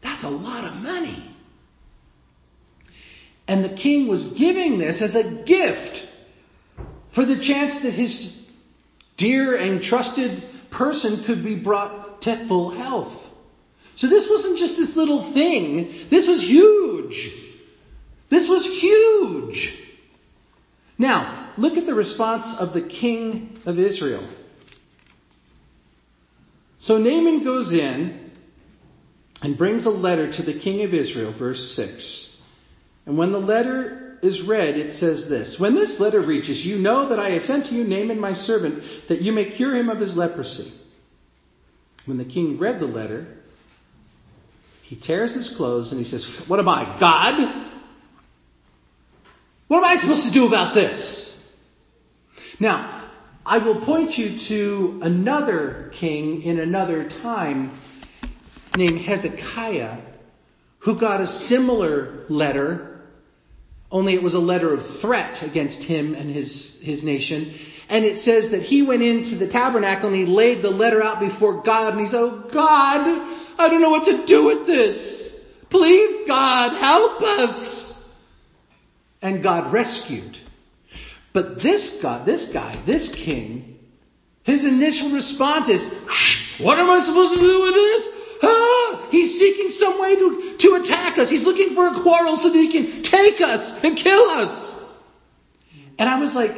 That's 0.00 0.22
a 0.22 0.28
lot 0.28 0.64
of 0.64 0.74
money. 0.76 1.31
And 3.52 3.62
the 3.62 3.68
king 3.68 4.06
was 4.06 4.24
giving 4.24 4.78
this 4.78 5.02
as 5.02 5.14
a 5.14 5.22
gift 5.22 6.02
for 7.10 7.26
the 7.26 7.36
chance 7.36 7.80
that 7.80 7.90
his 7.90 8.48
dear 9.18 9.54
and 9.54 9.82
trusted 9.82 10.42
person 10.70 11.22
could 11.24 11.44
be 11.44 11.56
brought 11.56 12.22
to 12.22 12.34
full 12.46 12.70
health. 12.70 13.14
So 13.94 14.06
this 14.06 14.26
wasn't 14.30 14.58
just 14.58 14.78
this 14.78 14.96
little 14.96 15.22
thing. 15.22 15.92
This 16.08 16.26
was 16.26 16.42
huge. 16.42 17.30
This 18.30 18.48
was 18.48 18.64
huge. 18.64 19.76
Now, 20.96 21.50
look 21.58 21.76
at 21.76 21.84
the 21.84 21.92
response 21.92 22.58
of 22.58 22.72
the 22.72 22.80
king 22.80 23.58
of 23.66 23.78
Israel. 23.78 24.26
So 26.78 26.96
Naaman 26.96 27.44
goes 27.44 27.70
in 27.70 28.30
and 29.42 29.58
brings 29.58 29.84
a 29.84 29.90
letter 29.90 30.32
to 30.32 30.42
the 30.42 30.54
king 30.54 30.84
of 30.84 30.94
Israel, 30.94 31.32
verse 31.32 31.74
6. 31.74 32.31
And 33.06 33.18
when 33.18 33.32
the 33.32 33.40
letter 33.40 34.18
is 34.22 34.42
read, 34.42 34.76
it 34.76 34.92
says 34.92 35.28
this 35.28 35.58
When 35.58 35.74
this 35.74 35.98
letter 35.98 36.20
reaches 36.20 36.64
you, 36.64 36.78
know 36.78 37.08
that 37.08 37.18
I 37.18 37.30
have 37.30 37.44
sent 37.44 37.66
to 37.66 37.74
you 37.74 37.84
Naaman 37.84 38.20
my 38.20 38.34
servant, 38.34 38.84
that 39.08 39.20
you 39.20 39.32
may 39.32 39.46
cure 39.46 39.74
him 39.74 39.88
of 39.88 39.98
his 39.98 40.16
leprosy. 40.16 40.72
When 42.06 42.18
the 42.18 42.24
king 42.24 42.58
read 42.58 42.80
the 42.80 42.86
letter, 42.86 43.26
he 44.82 44.96
tears 44.96 45.34
his 45.34 45.48
clothes 45.48 45.90
and 45.90 45.98
he 45.98 46.04
says, 46.04 46.24
What 46.48 46.58
am 46.58 46.68
I, 46.68 46.84
God? 46.98 47.68
What 49.68 49.78
am 49.78 49.84
I 49.84 49.96
supposed 49.96 50.24
to 50.24 50.30
do 50.30 50.46
about 50.46 50.74
this? 50.74 51.28
Now, 52.60 53.02
I 53.44 53.58
will 53.58 53.80
point 53.80 54.18
you 54.18 54.38
to 54.38 55.00
another 55.02 55.90
king 55.94 56.42
in 56.42 56.60
another 56.60 57.08
time 57.08 57.72
named 58.76 59.00
Hezekiah 59.00 59.96
who 60.80 60.96
got 60.96 61.20
a 61.20 61.26
similar 61.26 62.24
letter, 62.28 62.91
only 63.92 64.14
it 64.14 64.22
was 64.22 64.34
a 64.34 64.40
letter 64.40 64.72
of 64.72 65.00
threat 65.00 65.42
against 65.42 65.82
him 65.82 66.14
and 66.14 66.30
his, 66.30 66.80
his 66.80 67.02
nation. 67.02 67.52
And 67.90 68.06
it 68.06 68.16
says 68.16 68.50
that 68.50 68.62
he 68.62 68.80
went 68.80 69.02
into 69.02 69.36
the 69.36 69.46
tabernacle 69.46 70.08
and 70.08 70.16
he 70.16 70.24
laid 70.24 70.62
the 70.62 70.70
letter 70.70 71.02
out 71.02 71.20
before 71.20 71.62
God 71.62 71.92
and 71.92 72.00
he 72.00 72.06
said, 72.06 72.20
Oh 72.20 72.48
God, 72.50 73.36
I 73.58 73.68
don't 73.68 73.82
know 73.82 73.90
what 73.90 74.06
to 74.06 74.24
do 74.24 74.46
with 74.46 74.66
this. 74.66 75.44
Please 75.68 76.26
God, 76.26 76.72
help 76.72 77.20
us. 77.22 77.82
And 79.20 79.42
God 79.42 79.72
rescued. 79.72 80.38
But 81.34 81.60
this 81.60 82.00
God, 82.00 82.24
this 82.24 82.50
guy, 82.50 82.74
this 82.86 83.14
king, 83.14 83.78
his 84.42 84.64
initial 84.64 85.10
response 85.10 85.68
is, 85.68 85.84
what 86.58 86.78
am 86.78 86.90
I 86.90 87.00
supposed 87.00 87.34
to 87.34 87.40
do 87.40 87.62
with 87.62 87.74
this? 87.74 88.08
Ah, 88.92 89.08
he's 89.10 89.38
seeking 89.38 89.70
some 89.70 90.00
way 90.00 90.16
to, 90.16 90.56
to 90.58 90.74
attack 90.74 91.18
us. 91.18 91.28
He's 91.28 91.44
looking 91.44 91.74
for 91.74 91.86
a 91.86 92.00
quarrel 92.00 92.36
so 92.36 92.48
that 92.50 92.58
he 92.58 92.68
can 92.68 93.02
take 93.02 93.40
us 93.40 93.72
and 93.82 93.96
kill 93.96 94.22
us. 94.30 94.74
And 95.98 96.08
I 96.08 96.18
was 96.18 96.34
like, 96.34 96.54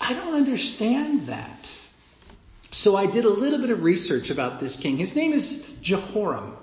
I 0.00 0.12
don't 0.12 0.34
understand 0.34 1.28
that. 1.28 1.66
So 2.70 2.96
I 2.96 3.06
did 3.06 3.24
a 3.24 3.30
little 3.30 3.58
bit 3.58 3.70
of 3.70 3.82
research 3.82 4.30
about 4.30 4.60
this 4.60 4.76
king. 4.76 4.96
His 4.96 5.16
name 5.16 5.32
is 5.32 5.66
Jehoram. 5.80 6.56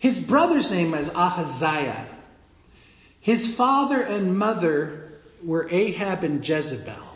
His 0.00 0.18
brother's 0.18 0.70
name 0.70 0.92
was 0.92 1.08
Ahaziah. 1.08 2.06
His 3.20 3.54
father 3.54 4.00
and 4.00 4.38
mother 4.38 5.12
were 5.42 5.68
Ahab 5.70 6.24
and 6.24 6.46
Jezebel. 6.46 7.07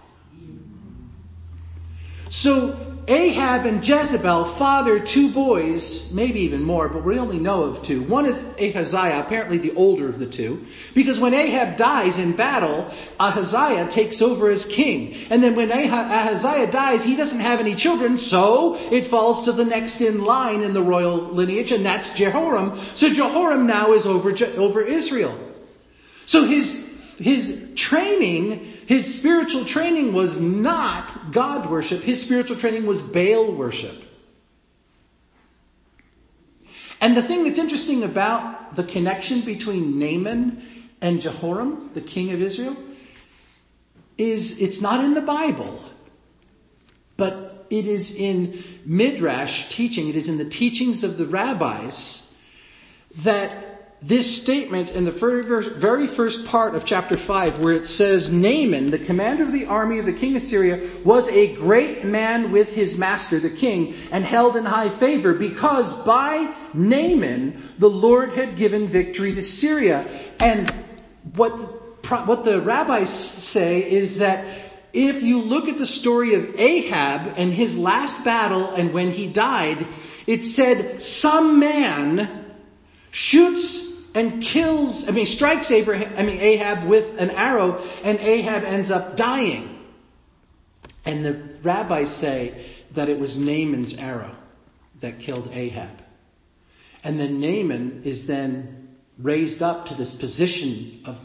So 2.32 2.74
Ahab 3.08 3.66
and 3.66 3.86
Jezebel 3.86 4.46
fathered 4.46 5.04
two 5.04 5.32
boys, 5.32 6.10
maybe 6.10 6.40
even 6.40 6.62
more, 6.62 6.88
but 6.88 7.04
we 7.04 7.18
only 7.18 7.38
know 7.38 7.64
of 7.64 7.82
two. 7.82 8.02
One 8.04 8.24
is 8.24 8.42
Ahaziah, 8.58 9.20
apparently 9.20 9.58
the 9.58 9.74
older 9.74 10.08
of 10.08 10.18
the 10.18 10.24
two, 10.24 10.64
because 10.94 11.18
when 11.18 11.34
Ahab 11.34 11.76
dies 11.76 12.18
in 12.18 12.32
battle, 12.32 12.90
Ahaziah 13.20 13.88
takes 13.90 14.22
over 14.22 14.48
as 14.48 14.64
king. 14.64 15.14
And 15.28 15.44
then 15.44 15.56
when 15.56 15.70
Ahaziah 15.70 16.72
dies, 16.72 17.04
he 17.04 17.16
doesn't 17.16 17.40
have 17.40 17.60
any 17.60 17.74
children, 17.74 18.16
so 18.16 18.76
it 18.76 19.08
falls 19.08 19.44
to 19.44 19.52
the 19.52 19.66
next 19.66 20.00
in 20.00 20.24
line 20.24 20.62
in 20.62 20.72
the 20.72 20.82
royal 20.82 21.18
lineage, 21.18 21.70
and 21.70 21.84
that's 21.84 22.08
Jehoram. 22.08 22.80
So 22.94 23.12
Jehoram 23.12 23.66
now 23.66 23.92
is 23.92 24.06
over, 24.06 24.32
over 24.56 24.80
Israel. 24.80 25.38
So 26.24 26.44
his, 26.44 26.82
his 27.18 27.72
training 27.76 28.71
his 28.92 29.18
spiritual 29.18 29.64
training 29.64 30.12
was 30.12 30.38
not 30.38 31.32
God 31.32 31.70
worship. 31.70 32.02
His 32.02 32.20
spiritual 32.20 32.58
training 32.58 32.84
was 32.84 33.00
Baal 33.00 33.50
worship. 33.50 33.96
And 37.00 37.16
the 37.16 37.22
thing 37.22 37.44
that's 37.44 37.58
interesting 37.58 38.04
about 38.04 38.76
the 38.76 38.84
connection 38.84 39.40
between 39.46 39.98
Naaman 39.98 40.90
and 41.00 41.22
Jehoram, 41.22 41.92
the 41.94 42.02
king 42.02 42.32
of 42.34 42.42
Israel, 42.42 42.76
is 44.18 44.60
it's 44.60 44.82
not 44.82 45.02
in 45.02 45.14
the 45.14 45.22
Bible, 45.22 45.82
but 47.16 47.64
it 47.70 47.86
is 47.86 48.14
in 48.14 48.62
Midrash 48.84 49.70
teaching, 49.70 50.10
it 50.10 50.16
is 50.16 50.28
in 50.28 50.36
the 50.36 50.50
teachings 50.50 51.02
of 51.02 51.16
the 51.16 51.24
rabbis 51.24 52.30
that 53.22 53.71
this 54.02 54.42
statement 54.42 54.90
in 54.90 55.04
the 55.04 55.12
very 55.12 56.08
first 56.08 56.44
part 56.46 56.74
of 56.74 56.84
chapter 56.84 57.16
5 57.16 57.60
where 57.60 57.72
it 57.72 57.86
says 57.86 58.32
Naaman, 58.32 58.90
the 58.90 58.98
commander 58.98 59.44
of 59.44 59.52
the 59.52 59.66
army 59.66 60.00
of 60.00 60.06
the 60.06 60.12
king 60.12 60.34
of 60.34 60.42
Syria, 60.42 60.90
was 61.04 61.28
a 61.28 61.54
great 61.54 62.04
man 62.04 62.50
with 62.50 62.72
his 62.72 62.98
master, 62.98 63.38
the 63.38 63.48
king, 63.48 63.94
and 64.10 64.24
held 64.24 64.56
in 64.56 64.64
high 64.64 64.88
favor 64.88 65.34
because 65.34 65.92
by 66.04 66.52
Naaman 66.74 67.74
the 67.78 67.88
Lord 67.88 68.32
had 68.32 68.56
given 68.56 68.88
victory 68.88 69.34
to 69.34 69.42
Syria. 69.42 70.04
And 70.40 70.68
what 71.36 71.56
the, 71.56 72.16
what 72.24 72.44
the 72.44 72.60
rabbis 72.60 73.08
say 73.08 73.88
is 73.88 74.18
that 74.18 74.44
if 74.92 75.22
you 75.22 75.42
look 75.42 75.68
at 75.68 75.78
the 75.78 75.86
story 75.86 76.34
of 76.34 76.58
Ahab 76.58 77.34
and 77.36 77.54
his 77.54 77.78
last 77.78 78.24
battle 78.24 78.70
and 78.70 78.92
when 78.92 79.12
he 79.12 79.28
died, 79.28 79.86
it 80.26 80.44
said 80.44 81.00
some 81.00 81.60
man 81.60 82.46
shoots 83.12 83.91
and 84.14 84.42
kills, 84.42 85.08
I 85.08 85.12
mean, 85.12 85.26
strikes 85.26 85.70
Abraham, 85.70 86.14
I 86.16 86.22
mean, 86.22 86.40
Ahab 86.40 86.86
with 86.86 87.20
an 87.20 87.30
arrow, 87.30 87.82
and 88.04 88.18
Ahab 88.18 88.64
ends 88.64 88.90
up 88.90 89.16
dying. 89.16 89.78
And 91.04 91.24
the 91.24 91.32
rabbis 91.62 92.10
say 92.10 92.66
that 92.92 93.08
it 93.08 93.18
was 93.18 93.36
Naaman's 93.36 93.94
arrow 93.94 94.34
that 95.00 95.18
killed 95.18 95.50
Ahab. 95.52 96.02
And 97.02 97.18
then 97.18 97.40
Naaman 97.40 98.02
is 98.04 98.26
then 98.26 98.96
raised 99.18 99.62
up 99.62 99.88
to 99.88 99.94
this 99.94 100.14
position 100.14 101.02
of 101.04 101.18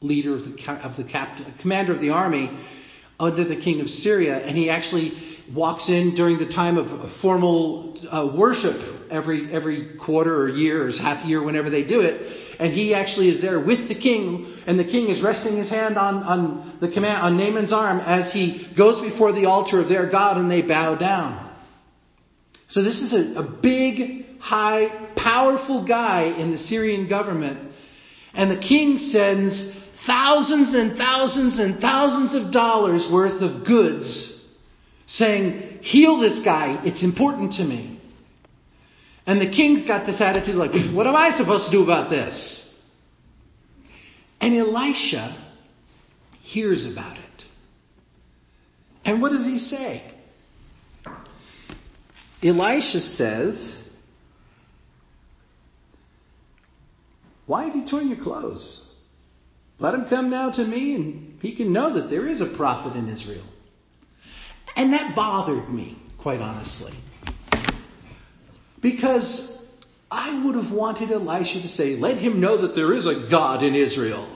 leader 0.00 0.34
of 0.34 0.44
the, 0.44 0.72
of 0.84 0.96
the 0.96 1.04
captain, 1.04 1.52
commander 1.58 1.92
of 1.92 2.00
the 2.00 2.10
army 2.10 2.50
under 3.18 3.42
the 3.42 3.56
king 3.56 3.80
of 3.80 3.90
Syria, 3.90 4.38
and 4.38 4.56
he 4.56 4.70
actually 4.70 5.10
walks 5.52 5.88
in 5.88 6.14
during 6.14 6.38
the 6.38 6.46
time 6.46 6.78
of 6.78 7.12
formal 7.12 7.96
uh, 8.10 8.26
worship 8.26 8.80
every 9.10 9.52
every 9.52 9.94
quarter 9.96 10.42
or 10.42 10.48
year 10.48 10.86
or 10.86 10.92
half 10.92 11.24
year, 11.24 11.42
whenever 11.42 11.70
they 11.70 11.82
do 11.82 12.02
it. 12.02 12.36
And 12.60 12.72
he 12.72 12.94
actually 12.94 13.28
is 13.28 13.40
there 13.40 13.58
with 13.58 13.88
the 13.88 13.94
king, 13.94 14.46
and 14.66 14.78
the 14.78 14.84
king 14.84 15.08
is 15.08 15.22
resting 15.22 15.56
his 15.56 15.70
hand 15.70 15.96
on, 15.96 16.22
on 16.24 16.76
the 16.80 16.88
command 16.88 17.22
on 17.22 17.36
Naaman's 17.36 17.72
arm 17.72 18.00
as 18.00 18.32
he 18.32 18.66
goes 18.74 19.00
before 19.00 19.32
the 19.32 19.46
altar 19.46 19.78
of 19.78 19.88
their 19.88 20.06
God, 20.06 20.38
and 20.38 20.50
they 20.50 20.62
bow 20.62 20.96
down. 20.96 21.48
So 22.66 22.82
this 22.82 23.02
is 23.02 23.12
a, 23.14 23.40
a 23.40 23.42
big, 23.42 24.40
high, 24.40 24.88
powerful 25.14 25.82
guy 25.82 26.22
in 26.24 26.50
the 26.50 26.58
Syrian 26.58 27.06
government, 27.06 27.72
and 28.34 28.50
the 28.50 28.56
king 28.56 28.98
sends 28.98 29.72
thousands 29.72 30.74
and 30.74 30.96
thousands 30.96 31.58
and 31.60 31.80
thousands 31.80 32.34
of 32.34 32.50
dollars 32.50 33.06
worth 33.08 33.40
of 33.40 33.64
goods 33.64 34.37
saying, 35.08 35.80
heal 35.82 36.18
this 36.18 36.40
guy, 36.40 36.78
it's 36.84 37.02
important 37.02 37.54
to 37.54 37.64
me. 37.64 37.98
And 39.26 39.40
the 39.40 39.48
king's 39.48 39.82
got 39.82 40.04
this 40.04 40.20
attitude 40.20 40.54
like, 40.54 40.74
what 40.90 41.06
am 41.06 41.16
I 41.16 41.30
supposed 41.30 41.66
to 41.66 41.70
do 41.70 41.82
about 41.82 42.10
this? 42.10 42.64
And 44.40 44.54
Elisha 44.54 45.34
hears 46.42 46.84
about 46.84 47.16
it. 47.16 47.44
And 49.04 49.20
what 49.20 49.32
does 49.32 49.46
he 49.46 49.58
say? 49.58 50.02
Elisha 52.42 53.00
says, 53.00 53.74
Why 57.46 57.64
have 57.64 57.74
you 57.74 57.86
torn 57.86 58.08
your 58.08 58.18
clothes? 58.18 58.84
Let 59.78 59.94
him 59.94 60.04
come 60.04 60.28
now 60.28 60.50
to 60.50 60.64
me 60.64 60.94
and 60.94 61.38
he 61.40 61.52
can 61.52 61.72
know 61.72 61.94
that 61.94 62.10
there 62.10 62.26
is 62.26 62.42
a 62.42 62.46
prophet 62.46 62.94
in 62.94 63.08
Israel. 63.08 63.44
And 64.78 64.92
that 64.92 65.16
bothered 65.16 65.68
me, 65.68 65.98
quite 66.18 66.40
honestly. 66.40 66.92
Because 68.80 69.52
I 70.08 70.38
would 70.38 70.54
have 70.54 70.70
wanted 70.70 71.10
Elisha 71.10 71.60
to 71.62 71.68
say, 71.68 71.96
let 71.96 72.16
him 72.16 72.38
know 72.38 72.58
that 72.58 72.76
there 72.76 72.92
is 72.92 73.04
a 73.06 73.16
God 73.16 73.64
in 73.64 73.74
Israel. 73.74 74.28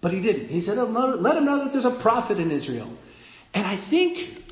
But 0.00 0.12
he 0.12 0.22
didn't. 0.22 0.48
He 0.48 0.62
said, 0.62 0.78
let 0.78 1.36
him 1.36 1.44
know 1.44 1.64
that 1.64 1.72
there's 1.72 1.84
a 1.84 1.90
prophet 1.90 2.40
in 2.40 2.50
Israel. 2.50 2.90
And 3.52 3.66
I 3.66 3.76
think, 3.76 4.42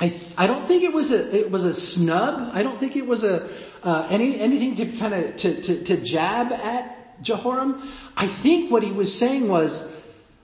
I, 0.00 0.14
I 0.38 0.46
don't 0.46 0.66
think 0.68 0.84
it 0.84 0.92
was 0.92 1.10
a, 1.10 1.36
it 1.36 1.50
was 1.50 1.64
a 1.64 1.74
snub. 1.74 2.52
I 2.54 2.62
don't 2.62 2.78
think 2.78 2.94
it 2.94 3.06
was 3.06 3.24
a, 3.24 3.48
uh, 3.82 4.06
any, 4.10 4.38
anything 4.38 4.76
to 4.76 4.96
kind 4.96 5.12
of, 5.12 5.36
to, 5.38 5.60
to, 5.62 5.84
to 5.86 5.96
jab 5.96 6.52
at 6.52 7.20
Jehoram. 7.20 7.82
I 8.16 8.28
think 8.28 8.70
what 8.70 8.84
he 8.84 8.92
was 8.92 9.18
saying 9.18 9.48
was, 9.48 9.96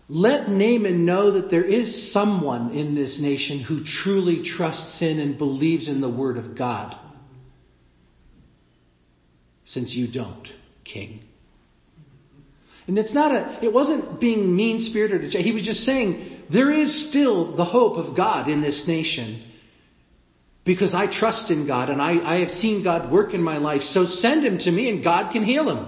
let 0.08 0.48
Naaman 0.48 1.04
know 1.04 1.32
that 1.32 1.50
there 1.50 1.64
is 1.64 2.12
someone 2.12 2.70
in 2.70 2.94
this 2.94 3.18
nation 3.18 3.58
who 3.58 3.82
truly 3.82 4.42
trusts 4.42 5.02
in 5.02 5.18
and 5.18 5.36
believes 5.36 5.88
in 5.88 6.00
the 6.00 6.08
word 6.08 6.38
of 6.38 6.54
God. 6.54 6.96
Since 9.64 9.96
you 9.96 10.06
don't, 10.06 10.52
king. 10.84 11.20
And 12.86 12.98
it's 13.00 13.12
not 13.12 13.32
a, 13.32 13.58
it 13.64 13.72
wasn't 13.72 14.20
being 14.20 14.54
mean 14.54 14.78
spirited. 14.78 15.34
He 15.34 15.50
was 15.50 15.64
just 15.64 15.82
saying, 15.82 16.44
there 16.48 16.70
is 16.70 17.08
still 17.08 17.44
the 17.44 17.64
hope 17.64 17.96
of 17.96 18.14
God 18.14 18.48
in 18.48 18.60
this 18.60 18.86
nation. 18.86 19.42
Because 20.62 20.94
I 20.94 21.08
trust 21.08 21.50
in 21.50 21.66
God 21.66 21.90
and 21.90 22.00
I, 22.00 22.20
I 22.24 22.36
have 22.38 22.52
seen 22.52 22.84
God 22.84 23.10
work 23.10 23.34
in 23.34 23.42
my 23.42 23.58
life. 23.58 23.82
So 23.82 24.04
send 24.04 24.44
him 24.44 24.58
to 24.58 24.70
me 24.70 24.88
and 24.88 25.02
God 25.02 25.32
can 25.32 25.42
heal 25.42 25.68
him. 25.68 25.86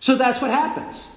So 0.00 0.16
that's 0.16 0.40
what 0.40 0.50
happens. 0.50 1.08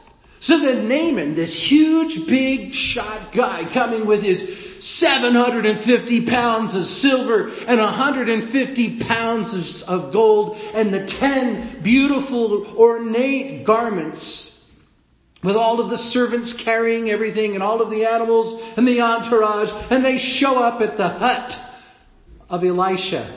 So 0.44 0.60
then 0.60 0.90
Naaman, 0.90 1.36
this 1.36 1.58
huge, 1.58 2.28
big 2.28 2.74
shot 2.74 3.32
guy 3.32 3.64
coming 3.64 4.06
with 4.06 4.22
his 4.22 4.42
750 4.80 6.26
pounds 6.26 6.76
of 6.76 6.86
silver 6.86 7.48
and 7.66 7.80
150 7.80 9.00
pounds 9.00 9.54
of, 9.54 9.90
of 9.90 10.12
gold 10.12 10.58
and 10.74 10.94
the 10.94 11.06
10 11.06 11.82
beautiful 11.82 12.78
ornate 12.78 13.64
garments 13.64 14.70
with 15.42 15.56
all 15.56 15.80
of 15.80 15.90
the 15.90 15.98
servants 15.98 16.52
carrying 16.52 17.10
everything 17.10 17.54
and 17.54 17.64
all 17.64 17.82
of 17.82 17.90
the 17.90 18.08
animals 18.08 18.62
and 18.76 18.86
the 18.86 19.00
entourage 19.00 19.72
and 19.90 20.04
they 20.04 20.18
show 20.18 20.62
up 20.62 20.82
at 20.82 20.98
the 20.98 21.08
hut 21.08 21.58
of 22.50 22.66
Elisha. 22.66 23.34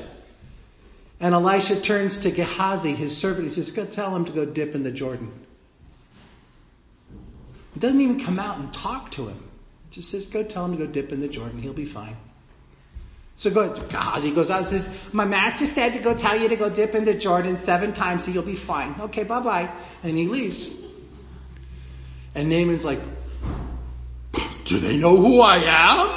And 1.20 1.34
Elisha 1.34 1.80
turns 1.80 2.18
to 2.18 2.32
Gehazi, 2.32 2.96
his 2.96 3.16
servant. 3.16 3.44
He 3.44 3.50
says, 3.54 3.70
Go 3.70 3.84
tell 3.84 4.12
him 4.16 4.24
to 4.24 4.32
go 4.32 4.44
dip 4.44 4.74
in 4.74 4.82
the 4.82 4.90
Jordan. 4.90 5.46
He 7.76 7.80
doesn't 7.80 8.00
even 8.00 8.24
come 8.24 8.38
out 8.38 8.56
and 8.56 8.72
talk 8.72 9.10
to 9.12 9.28
him. 9.28 9.38
He 9.90 9.96
just 9.96 10.10
says, 10.10 10.24
Go 10.24 10.42
tell 10.42 10.64
him 10.64 10.78
to 10.78 10.78
go 10.78 10.90
dip 10.90 11.12
in 11.12 11.20
the 11.20 11.28
Jordan. 11.28 11.60
He'll 11.60 11.74
be 11.74 11.84
fine. 11.84 12.16
So 13.36 13.50
go, 13.50 13.68
Gehazi 13.68 14.30
goes 14.30 14.50
out 14.50 14.60
and 14.60 14.66
says, 14.66 14.88
My 15.12 15.26
master 15.26 15.66
said 15.66 15.92
to 15.92 15.98
go 15.98 16.14
tell 16.14 16.40
you 16.40 16.48
to 16.48 16.56
go 16.56 16.70
dip 16.70 16.94
in 16.94 17.04
the 17.04 17.12
Jordan 17.12 17.58
seven 17.58 17.92
times 17.92 18.24
so 18.24 18.30
you'll 18.30 18.44
be 18.44 18.56
fine. 18.56 18.94
Okay, 18.98 19.24
bye 19.24 19.40
bye. 19.40 19.70
And 20.02 20.16
he 20.16 20.26
leaves. 20.26 20.70
And 22.34 22.48
Naaman's 22.48 22.82
like, 22.82 23.00
Do 24.64 24.78
they 24.78 24.96
know 24.96 25.18
who 25.18 25.42
I 25.42 25.58
am? 25.58 26.08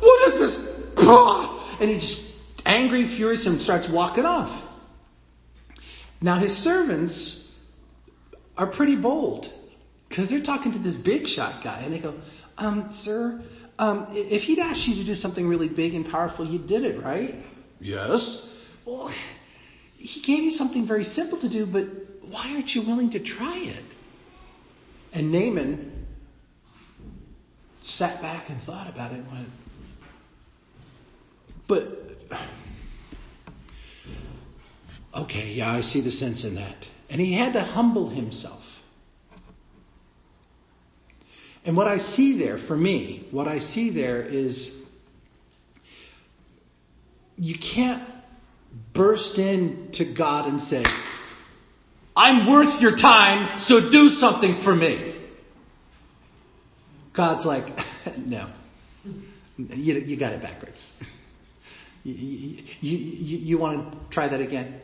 What 0.00 0.28
is 0.28 0.38
this? 0.40 0.58
And 1.80 1.90
he 1.90 2.00
just 2.00 2.28
angry, 2.66 3.06
furious, 3.06 3.46
and 3.46 3.60
starts 3.60 3.88
walking 3.88 4.24
off. 4.24 4.50
Now 6.20 6.40
his 6.40 6.56
servants 6.56 7.48
are 8.56 8.66
pretty 8.66 8.96
bold 8.96 9.52
because 10.08 10.28
they're 10.28 10.40
talking 10.40 10.72
to 10.72 10.78
this 10.78 10.96
big 10.96 11.28
shot 11.28 11.62
guy, 11.62 11.80
and 11.80 11.92
they 11.92 11.98
go, 11.98 12.14
um, 12.56 12.92
"Sir, 12.92 13.42
um, 13.78 14.08
if 14.12 14.44
he'd 14.44 14.58
asked 14.58 14.86
you 14.86 14.96
to 14.96 15.04
do 15.04 15.14
something 15.14 15.48
really 15.48 15.68
big 15.68 15.94
and 15.94 16.08
powerful, 16.08 16.44
you 16.46 16.58
did 16.58 16.84
it, 16.84 17.02
right?" 17.02 17.34
Yes. 17.80 18.46
Well, 18.84 19.10
he 19.96 20.20
gave 20.20 20.44
you 20.44 20.50
something 20.50 20.86
very 20.86 21.04
simple 21.04 21.38
to 21.38 21.48
do, 21.48 21.66
but 21.66 21.86
why 22.22 22.52
aren't 22.54 22.74
you 22.74 22.82
willing 22.82 23.10
to 23.10 23.20
try 23.20 23.56
it? 23.58 23.84
And 25.12 25.32
Naaman 25.32 26.06
sat 27.82 28.20
back 28.20 28.50
and 28.50 28.60
thought 28.62 28.88
about 28.88 29.12
it 29.12 29.16
and 29.16 29.32
went, 29.32 29.48
but 31.66 32.20
okay, 35.14 35.52
yeah, 35.52 35.72
I 35.72 35.80
see 35.80 36.00
the 36.00 36.10
sense 36.10 36.44
in 36.44 36.56
that. 36.56 36.76
And 37.10 37.20
he 37.20 37.32
had 37.32 37.54
to 37.54 37.62
humble 37.62 38.08
himself. 38.08 38.64
And 41.68 41.76
what 41.76 41.86
I 41.86 41.98
see 41.98 42.32
there, 42.38 42.56
for 42.56 42.74
me, 42.74 43.26
what 43.30 43.46
I 43.46 43.58
see 43.58 43.90
there 43.90 44.22
is 44.22 44.74
you 47.36 47.58
can't 47.58 48.02
burst 48.94 49.38
into 49.38 50.06
God 50.06 50.48
and 50.48 50.62
say, 50.62 50.82
I'm 52.16 52.46
worth 52.46 52.80
your 52.80 52.96
time, 52.96 53.60
so 53.60 53.90
do 53.90 54.08
something 54.08 54.54
for 54.54 54.74
me. 54.74 55.14
God's 57.12 57.44
like, 57.44 57.66
no. 58.16 58.46
You, 59.58 59.96
you 59.98 60.16
got 60.16 60.32
it 60.32 60.40
backwards. 60.40 60.90
You, 62.02 62.14
you, 62.80 62.96
you, 62.96 63.38
you 63.40 63.58
want 63.58 63.92
to 63.92 63.98
try 64.08 64.26
that 64.26 64.40
again? 64.40 64.80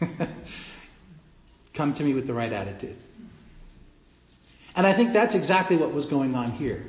Come 1.72 1.94
to 1.94 2.04
me 2.04 2.12
with 2.12 2.26
the 2.26 2.34
right 2.34 2.52
attitude. 2.52 2.98
And 4.76 4.86
I 4.86 4.92
think 4.92 5.14
that's 5.14 5.34
exactly 5.34 5.76
what 5.76 5.92
was 5.92 6.04
going 6.06 6.34
on 6.34 6.52
here. 6.52 6.86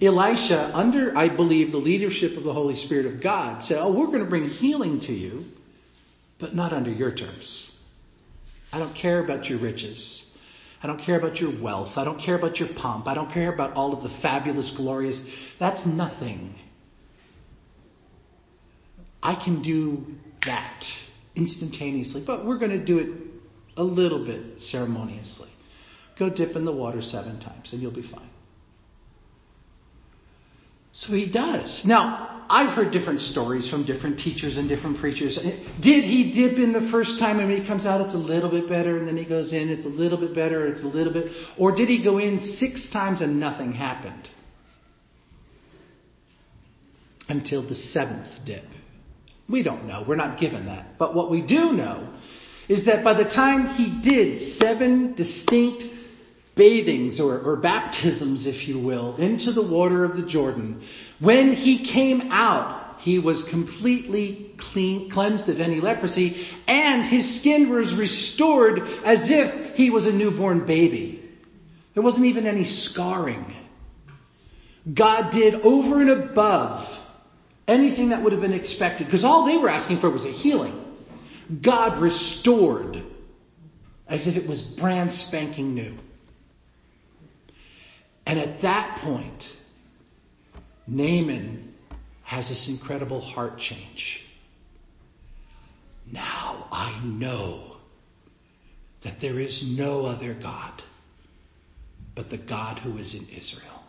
Elisha, 0.00 0.70
under, 0.74 1.16
I 1.16 1.28
believe, 1.28 1.70
the 1.70 1.78
leadership 1.78 2.36
of 2.36 2.44
the 2.44 2.52
Holy 2.52 2.76
Spirit 2.76 3.06
of 3.06 3.20
God, 3.20 3.62
said, 3.62 3.78
Oh, 3.78 3.92
we're 3.92 4.06
going 4.06 4.20
to 4.20 4.24
bring 4.24 4.48
healing 4.48 5.00
to 5.00 5.12
you, 5.12 5.44
but 6.38 6.54
not 6.54 6.72
under 6.72 6.90
your 6.90 7.10
terms. 7.10 7.70
I 8.72 8.78
don't 8.78 8.94
care 8.94 9.18
about 9.18 9.50
your 9.50 9.58
riches. 9.58 10.24
I 10.82 10.86
don't 10.86 11.00
care 11.00 11.18
about 11.18 11.40
your 11.40 11.50
wealth. 11.50 11.98
I 11.98 12.04
don't 12.04 12.18
care 12.18 12.36
about 12.36 12.60
your 12.60 12.68
pomp. 12.68 13.08
I 13.08 13.14
don't 13.14 13.30
care 13.30 13.52
about 13.52 13.74
all 13.74 13.92
of 13.92 14.02
the 14.02 14.08
fabulous, 14.08 14.70
glorious. 14.70 15.28
That's 15.58 15.84
nothing. 15.84 16.54
I 19.22 19.34
can 19.34 19.62
do 19.62 20.06
that 20.46 20.86
instantaneously, 21.34 22.20
but 22.20 22.44
we're 22.44 22.58
going 22.58 22.70
to 22.70 22.78
do 22.78 22.98
it 23.00 23.10
a 23.76 23.82
little 23.82 24.24
bit 24.24 24.62
ceremoniously. 24.62 25.48
Go 26.18 26.28
dip 26.28 26.56
in 26.56 26.64
the 26.64 26.72
water 26.72 27.00
seven 27.00 27.38
times 27.38 27.72
and 27.72 27.80
you'll 27.80 27.92
be 27.92 28.02
fine. 28.02 28.28
So 30.92 31.12
he 31.12 31.26
does. 31.26 31.84
Now, 31.84 32.44
I've 32.50 32.70
heard 32.70 32.90
different 32.90 33.20
stories 33.20 33.68
from 33.68 33.84
different 33.84 34.18
teachers 34.18 34.56
and 34.56 34.68
different 34.68 34.98
preachers. 34.98 35.38
Did 35.80 36.02
he 36.02 36.32
dip 36.32 36.58
in 36.58 36.72
the 36.72 36.80
first 36.80 37.20
time 37.20 37.38
and 37.38 37.48
when 37.48 37.60
he 37.60 37.64
comes 37.64 37.86
out 37.86 38.00
it's 38.00 38.14
a 38.14 38.18
little 38.18 38.50
bit 38.50 38.68
better 38.68 38.96
and 38.96 39.06
then 39.06 39.16
he 39.16 39.24
goes 39.24 39.52
in, 39.52 39.68
it's 39.68 39.86
a 39.86 39.90
little 39.90 40.18
bit 40.18 40.34
better, 40.34 40.66
it's 40.66 40.82
a 40.82 40.88
little 40.88 41.12
bit, 41.12 41.32
or 41.56 41.70
did 41.70 41.88
he 41.88 41.98
go 41.98 42.18
in 42.18 42.40
six 42.40 42.88
times 42.88 43.20
and 43.20 43.38
nothing 43.38 43.72
happened? 43.72 44.28
Until 47.28 47.62
the 47.62 47.76
seventh 47.76 48.44
dip. 48.44 48.66
We 49.48 49.62
don't 49.62 49.84
know. 49.84 50.04
We're 50.06 50.16
not 50.16 50.38
given 50.38 50.66
that. 50.66 50.98
But 50.98 51.14
what 51.14 51.30
we 51.30 51.42
do 51.42 51.74
know 51.74 52.08
is 52.66 52.86
that 52.86 53.04
by 53.04 53.14
the 53.14 53.24
time 53.24 53.68
he 53.68 53.88
did 53.88 54.38
seven 54.38 55.14
distinct 55.14 55.97
bathings 56.58 57.20
or, 57.20 57.38
or, 57.38 57.56
baptisms, 57.56 58.46
if 58.46 58.68
you 58.68 58.78
will, 58.78 59.16
into 59.16 59.52
the 59.52 59.62
water 59.62 60.04
of 60.04 60.16
the 60.16 60.22
Jordan, 60.22 60.82
when 61.20 61.54
he 61.54 61.78
came 61.78 62.30
out, 62.32 62.98
he 62.98 63.18
was 63.18 63.42
completely 63.44 64.52
clean, 64.58 65.08
cleansed 65.08 65.48
of 65.48 65.60
any 65.60 65.80
leprosy, 65.80 66.46
and 66.66 67.06
his 67.06 67.40
skin 67.40 67.70
was 67.70 67.94
restored 67.94 68.86
as 69.04 69.30
if 69.30 69.76
he 69.76 69.88
was 69.88 70.04
a 70.04 70.12
newborn 70.12 70.66
baby. 70.66 71.22
There 71.94 72.02
wasn't 72.02 72.26
even 72.26 72.46
any 72.46 72.64
scarring. 72.64 73.54
God 74.92 75.30
did 75.30 75.54
over 75.54 76.00
and 76.00 76.10
above 76.10 76.86
anything 77.68 78.08
that 78.08 78.22
would 78.22 78.32
have 78.32 78.40
been 78.42 78.52
expected, 78.52 79.06
because 79.06 79.24
all 79.24 79.46
they 79.46 79.56
were 79.56 79.68
asking 79.68 79.98
for 79.98 80.10
was 80.10 80.24
a 80.24 80.30
healing. 80.30 80.84
God 81.62 81.98
restored 81.98 83.02
as 84.08 84.26
if 84.26 84.36
it 84.36 84.48
was 84.48 84.60
brand 84.60 85.12
spanking 85.12 85.74
new. 85.74 85.96
And 88.28 88.38
at 88.38 88.60
that 88.60 88.98
point, 88.98 89.48
Naaman 90.86 91.74
has 92.24 92.50
this 92.50 92.68
incredible 92.68 93.22
heart 93.22 93.58
change. 93.58 94.22
Now 96.12 96.68
I 96.70 97.00
know 97.02 97.76
that 99.00 99.18
there 99.20 99.38
is 99.38 99.62
no 99.62 100.04
other 100.04 100.34
God 100.34 100.82
but 102.14 102.28
the 102.28 102.36
God 102.36 102.78
who 102.78 102.98
is 102.98 103.14
in 103.14 103.26
Israel. 103.34 103.82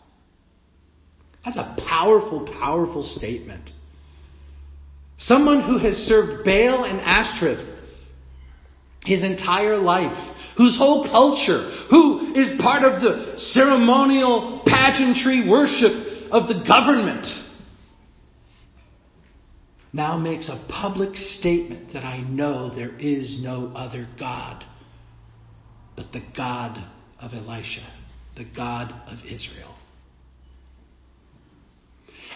That's 1.43 1.57
a 1.57 1.75
powerful, 1.85 2.41
powerful 2.41 3.03
statement. 3.03 3.71
Someone 5.17 5.61
who 5.61 5.79
has 5.79 6.01
served 6.01 6.45
Baal 6.45 6.85
and 6.85 7.01
Ashtoreth 7.01 7.65
his 9.03 9.23
entire 9.23 9.77
life, 9.77 10.17
whose 10.59 10.75
whole 10.75 11.05
culture, 11.05 11.61
who 11.87 12.33
is 12.33 12.51
part 12.51 12.83
of 12.83 12.99
the 12.99 13.37
ceremonial 13.39 14.59
pageantry 14.65 15.39
worship 15.39 16.33
of 16.33 16.49
the 16.49 16.53
government, 16.53 17.33
now 19.93 20.17
makes 20.17 20.49
a 20.49 20.57
public 20.57 21.15
statement 21.15 21.91
that 21.91 22.03
I 22.03 22.19
know 22.19 22.67
there 22.67 22.91
is 22.99 23.39
no 23.39 23.71
other 23.73 24.05
God 24.17 24.65
but 25.95 26.11
the 26.11 26.19
God 26.19 26.77
of 27.21 27.33
Elisha, 27.33 27.87
the 28.35 28.43
God 28.43 28.93
of 29.07 29.25
Israel. 29.31 29.73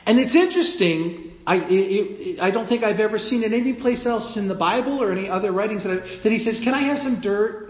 And 0.06 0.18
it's 0.18 0.36
interesting. 0.36 1.38
I, 1.46 1.58
it, 1.58 2.42
I 2.42 2.52
don't 2.52 2.68
think 2.68 2.86
I've 2.86 3.02
ever 3.02 3.20
seen 3.20 3.44
it 3.44 3.52
any 3.52 3.74
place 3.74 4.06
else 4.06 4.38
in 4.38 4.48
the 4.48 4.56
Bible 4.56 5.04
or 5.04 5.12
any 5.12 5.30
other 5.30 5.52
writings 5.52 5.84
that, 5.84 6.04
I, 6.04 6.08
that 6.24 6.32
he 6.32 6.40
says, 6.40 6.62
"Can 6.62 6.74
I 6.74 6.80
have 6.80 7.02
some 7.02 7.20
dirt? 7.20 7.63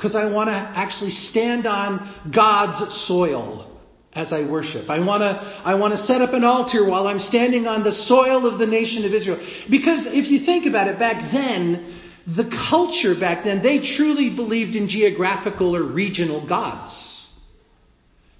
Because 0.00 0.14
I 0.14 0.24
want 0.24 0.48
to 0.48 0.54
actually 0.54 1.10
stand 1.10 1.66
on 1.66 2.08
God's 2.30 2.94
soil." 2.94 3.66
as 4.12 4.32
I 4.32 4.42
worship. 4.42 4.90
I 4.90 4.98
want 4.98 5.22
to 5.22 5.40
I 5.64 5.74
want 5.74 5.92
to 5.92 5.96
set 5.96 6.20
up 6.20 6.32
an 6.32 6.42
altar 6.42 6.84
while 6.84 7.06
I'm 7.06 7.20
standing 7.20 7.68
on 7.68 7.84
the 7.84 7.92
soil 7.92 8.44
of 8.44 8.58
the 8.58 8.66
nation 8.66 9.04
of 9.04 9.14
Israel. 9.14 9.38
Because 9.68 10.04
if 10.06 10.32
you 10.32 10.40
think 10.40 10.66
about 10.66 10.88
it 10.88 10.98
back 10.98 11.30
then, 11.30 11.94
the 12.26 12.44
culture 12.44 13.14
back 13.14 13.44
then, 13.44 13.62
they 13.62 13.78
truly 13.78 14.30
believed 14.30 14.74
in 14.74 14.88
geographical 14.88 15.76
or 15.76 15.82
regional 15.82 16.40
gods. 16.40 17.32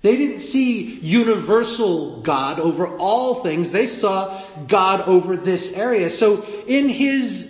They 0.02 0.16
didn't 0.16 0.40
see 0.40 0.98
universal 0.98 2.22
God 2.22 2.58
over 2.58 2.88
all 2.96 3.42
things. 3.42 3.70
They 3.70 3.86
saw 3.86 4.40
God 4.66 5.02
over 5.02 5.36
this 5.36 5.72
area. 5.74 6.08
So 6.08 6.42
in 6.66 6.88
his 6.88 7.49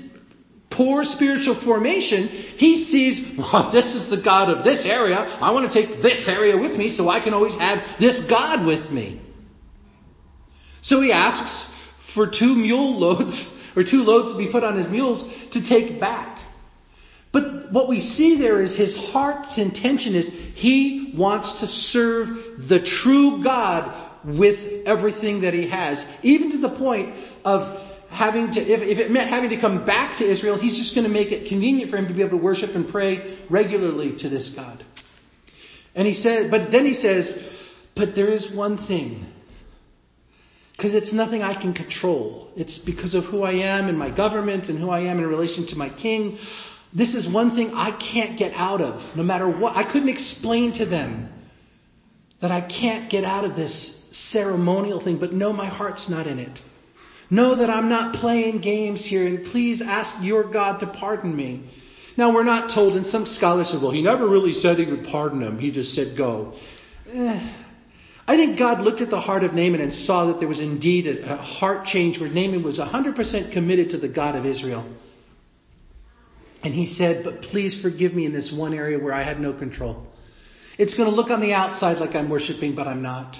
poor 0.70 1.04
spiritual 1.04 1.56
formation, 1.56 2.28
he 2.28 2.78
sees, 2.78 3.36
well, 3.36 3.70
this 3.72 3.94
is 3.94 4.08
the 4.08 4.16
God 4.16 4.48
of 4.48 4.64
this 4.64 4.86
area. 4.86 5.18
I 5.40 5.50
want 5.50 5.70
to 5.70 5.82
take 5.82 6.00
this 6.00 6.28
area 6.28 6.56
with 6.56 6.76
me 6.76 6.88
so 6.88 7.08
I 7.08 7.20
can 7.20 7.34
always 7.34 7.54
have 7.56 7.82
this 7.98 8.24
God 8.24 8.64
with 8.64 8.90
me. 8.90 9.20
So 10.82 11.00
he 11.00 11.12
asks 11.12 11.70
for 12.00 12.26
two 12.26 12.54
mule 12.54 12.94
loads, 12.98 13.58
or 13.76 13.82
two 13.82 14.04
loads 14.04 14.32
to 14.32 14.38
be 14.38 14.46
put 14.46 14.64
on 14.64 14.76
his 14.76 14.88
mules 14.88 15.24
to 15.50 15.60
take 15.60 16.00
back. 16.00 16.38
But 17.32 17.70
what 17.70 17.88
we 17.88 18.00
see 18.00 18.36
there 18.36 18.60
is 18.60 18.74
his 18.74 18.96
heart's 18.96 19.58
intention 19.58 20.14
is 20.14 20.28
he 20.54 21.12
wants 21.14 21.60
to 21.60 21.68
serve 21.68 22.68
the 22.68 22.80
true 22.80 23.42
God 23.42 23.94
with 24.24 24.86
everything 24.86 25.42
that 25.42 25.54
he 25.54 25.68
has, 25.68 26.04
even 26.22 26.52
to 26.52 26.58
the 26.58 26.68
point 26.68 27.14
of 27.44 27.80
having 28.10 28.50
to, 28.50 28.60
if, 28.60 28.82
if 28.82 28.98
it 28.98 29.10
meant 29.10 29.30
having 29.30 29.50
to 29.50 29.56
come 29.56 29.84
back 29.84 30.18
to 30.18 30.24
Israel, 30.24 30.56
he's 30.56 30.76
just 30.76 30.94
going 30.94 31.06
to 31.06 31.12
make 31.12 31.32
it 31.32 31.46
convenient 31.46 31.90
for 31.90 31.96
him 31.96 32.08
to 32.08 32.14
be 32.14 32.20
able 32.20 32.30
to 32.30 32.44
worship 32.44 32.74
and 32.74 32.88
pray 32.88 33.38
regularly 33.48 34.12
to 34.18 34.28
this 34.28 34.50
God. 34.50 34.84
And 35.94 36.06
he 36.06 36.14
said, 36.14 36.50
but 36.50 36.70
then 36.70 36.86
he 36.86 36.94
says, 36.94 37.42
but 37.94 38.14
there 38.14 38.28
is 38.28 38.50
one 38.50 38.76
thing. 38.76 39.26
Because 40.72 40.94
it's 40.94 41.12
nothing 41.12 41.42
I 41.42 41.54
can 41.54 41.74
control. 41.74 42.50
It's 42.56 42.78
because 42.78 43.14
of 43.14 43.26
who 43.26 43.42
I 43.42 43.52
am 43.52 43.88
in 43.88 43.98
my 43.98 44.10
government 44.10 44.68
and 44.68 44.78
who 44.78 44.90
I 44.90 45.00
am 45.00 45.18
in 45.18 45.26
relation 45.26 45.66
to 45.66 45.78
my 45.78 45.90
king. 45.90 46.38
This 46.92 47.14
is 47.14 47.28
one 47.28 47.50
thing 47.50 47.74
I 47.74 47.90
can't 47.90 48.36
get 48.36 48.54
out 48.54 48.80
of, 48.80 49.14
no 49.14 49.22
matter 49.22 49.48
what. 49.48 49.76
I 49.76 49.82
couldn't 49.82 50.08
explain 50.08 50.72
to 50.74 50.86
them 50.86 51.30
that 52.40 52.50
I 52.50 52.60
can't 52.60 53.10
get 53.10 53.24
out 53.24 53.44
of 53.44 53.54
this 53.54 53.98
ceremonial 54.12 55.00
thing, 55.00 55.18
but 55.18 55.32
no, 55.32 55.52
my 55.52 55.66
heart's 55.66 56.08
not 56.08 56.26
in 56.26 56.38
it. 56.38 56.60
Know 57.30 57.54
that 57.54 57.70
I'm 57.70 57.88
not 57.88 58.14
playing 58.14 58.58
games 58.58 59.04
here, 59.04 59.26
and 59.26 59.46
please 59.46 59.80
ask 59.80 60.16
your 60.20 60.42
God 60.42 60.80
to 60.80 60.86
pardon 60.86 61.34
me. 61.34 61.70
Now, 62.16 62.32
we're 62.32 62.44
not 62.44 62.70
told, 62.70 62.96
and 62.96 63.06
some 63.06 63.24
scholars 63.24 63.70
said, 63.70 63.80
well, 63.80 63.92
he 63.92 64.02
never 64.02 64.26
really 64.26 64.52
said 64.52 64.78
he 64.78 64.84
would 64.84 65.06
pardon 65.06 65.40
him. 65.40 65.58
He 65.58 65.70
just 65.70 65.94
said 65.94 66.16
go. 66.16 66.54
Eh. 67.12 67.50
I 68.26 68.36
think 68.36 68.58
God 68.58 68.82
looked 68.82 69.00
at 69.00 69.10
the 69.10 69.20
heart 69.20 69.44
of 69.44 69.54
Naaman 69.54 69.80
and 69.80 69.92
saw 69.92 70.26
that 70.26 70.38
there 70.38 70.48
was 70.48 70.60
indeed 70.60 71.06
a, 71.06 71.34
a 71.34 71.36
heart 71.36 71.84
change 71.84 72.18
where 72.18 72.28
Naaman 72.28 72.62
was 72.62 72.78
100% 72.78 73.52
committed 73.52 73.90
to 73.90 73.96
the 73.96 74.08
God 74.08 74.36
of 74.36 74.44
Israel. 74.44 74.84
And 76.62 76.74
he 76.74 76.86
said, 76.86 77.24
but 77.24 77.42
please 77.42 77.80
forgive 77.80 78.14
me 78.14 78.26
in 78.26 78.32
this 78.32 78.52
one 78.52 78.74
area 78.74 78.98
where 78.98 79.14
I 79.14 79.22
have 79.22 79.40
no 79.40 79.52
control. 79.52 80.06
It's 80.78 80.94
going 80.94 81.08
to 81.08 81.14
look 81.14 81.30
on 81.30 81.40
the 81.40 81.54
outside 81.54 81.98
like 81.98 82.14
I'm 82.14 82.28
worshiping, 82.28 82.74
but 82.74 82.86
I'm 82.86 83.02
not. 83.02 83.38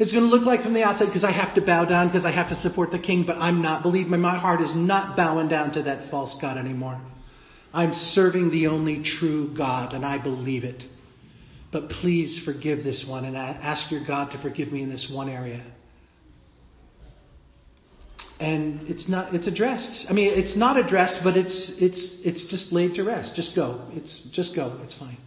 It's 0.00 0.12
going 0.12 0.24
to 0.24 0.30
look 0.30 0.46
like 0.46 0.62
from 0.62 0.72
the 0.72 0.82
outside 0.82 1.04
because 1.04 1.24
I 1.24 1.30
have 1.30 1.54
to 1.54 1.60
bow 1.60 1.84
down 1.84 2.06
because 2.08 2.24
I 2.24 2.30
have 2.30 2.48
to 2.48 2.54
support 2.54 2.90
the 2.90 2.98
king, 2.98 3.24
but 3.24 3.36
I'm 3.36 3.60
not. 3.60 3.82
Believe 3.82 4.08
me, 4.08 4.16
my 4.16 4.38
heart 4.38 4.62
is 4.62 4.74
not 4.74 5.14
bowing 5.14 5.48
down 5.48 5.72
to 5.72 5.82
that 5.82 6.04
false 6.04 6.34
God 6.36 6.56
anymore. 6.56 6.98
I'm 7.74 7.92
serving 7.92 8.48
the 8.48 8.68
only 8.68 9.02
true 9.02 9.48
God 9.48 9.92
and 9.92 10.04
I 10.04 10.16
believe 10.16 10.64
it. 10.64 10.82
But 11.70 11.90
please 11.90 12.38
forgive 12.38 12.82
this 12.82 13.04
one 13.04 13.26
and 13.26 13.36
I 13.36 13.48
ask 13.48 13.90
your 13.90 14.00
God 14.00 14.30
to 14.30 14.38
forgive 14.38 14.72
me 14.72 14.80
in 14.80 14.88
this 14.88 15.10
one 15.10 15.28
area. 15.28 15.62
And 18.40 18.88
it's 18.88 19.06
not, 19.06 19.34
it's 19.34 19.48
addressed. 19.48 20.10
I 20.10 20.14
mean, 20.14 20.32
it's 20.32 20.56
not 20.56 20.78
addressed, 20.78 21.22
but 21.22 21.36
it's, 21.36 21.68
it's, 21.78 22.22
it's 22.22 22.46
just 22.46 22.72
laid 22.72 22.94
to 22.94 23.04
rest. 23.04 23.34
Just 23.34 23.54
go. 23.54 23.82
It's, 23.94 24.20
just 24.20 24.54
go. 24.54 24.78
It's 24.82 24.94
fine. 24.94 25.18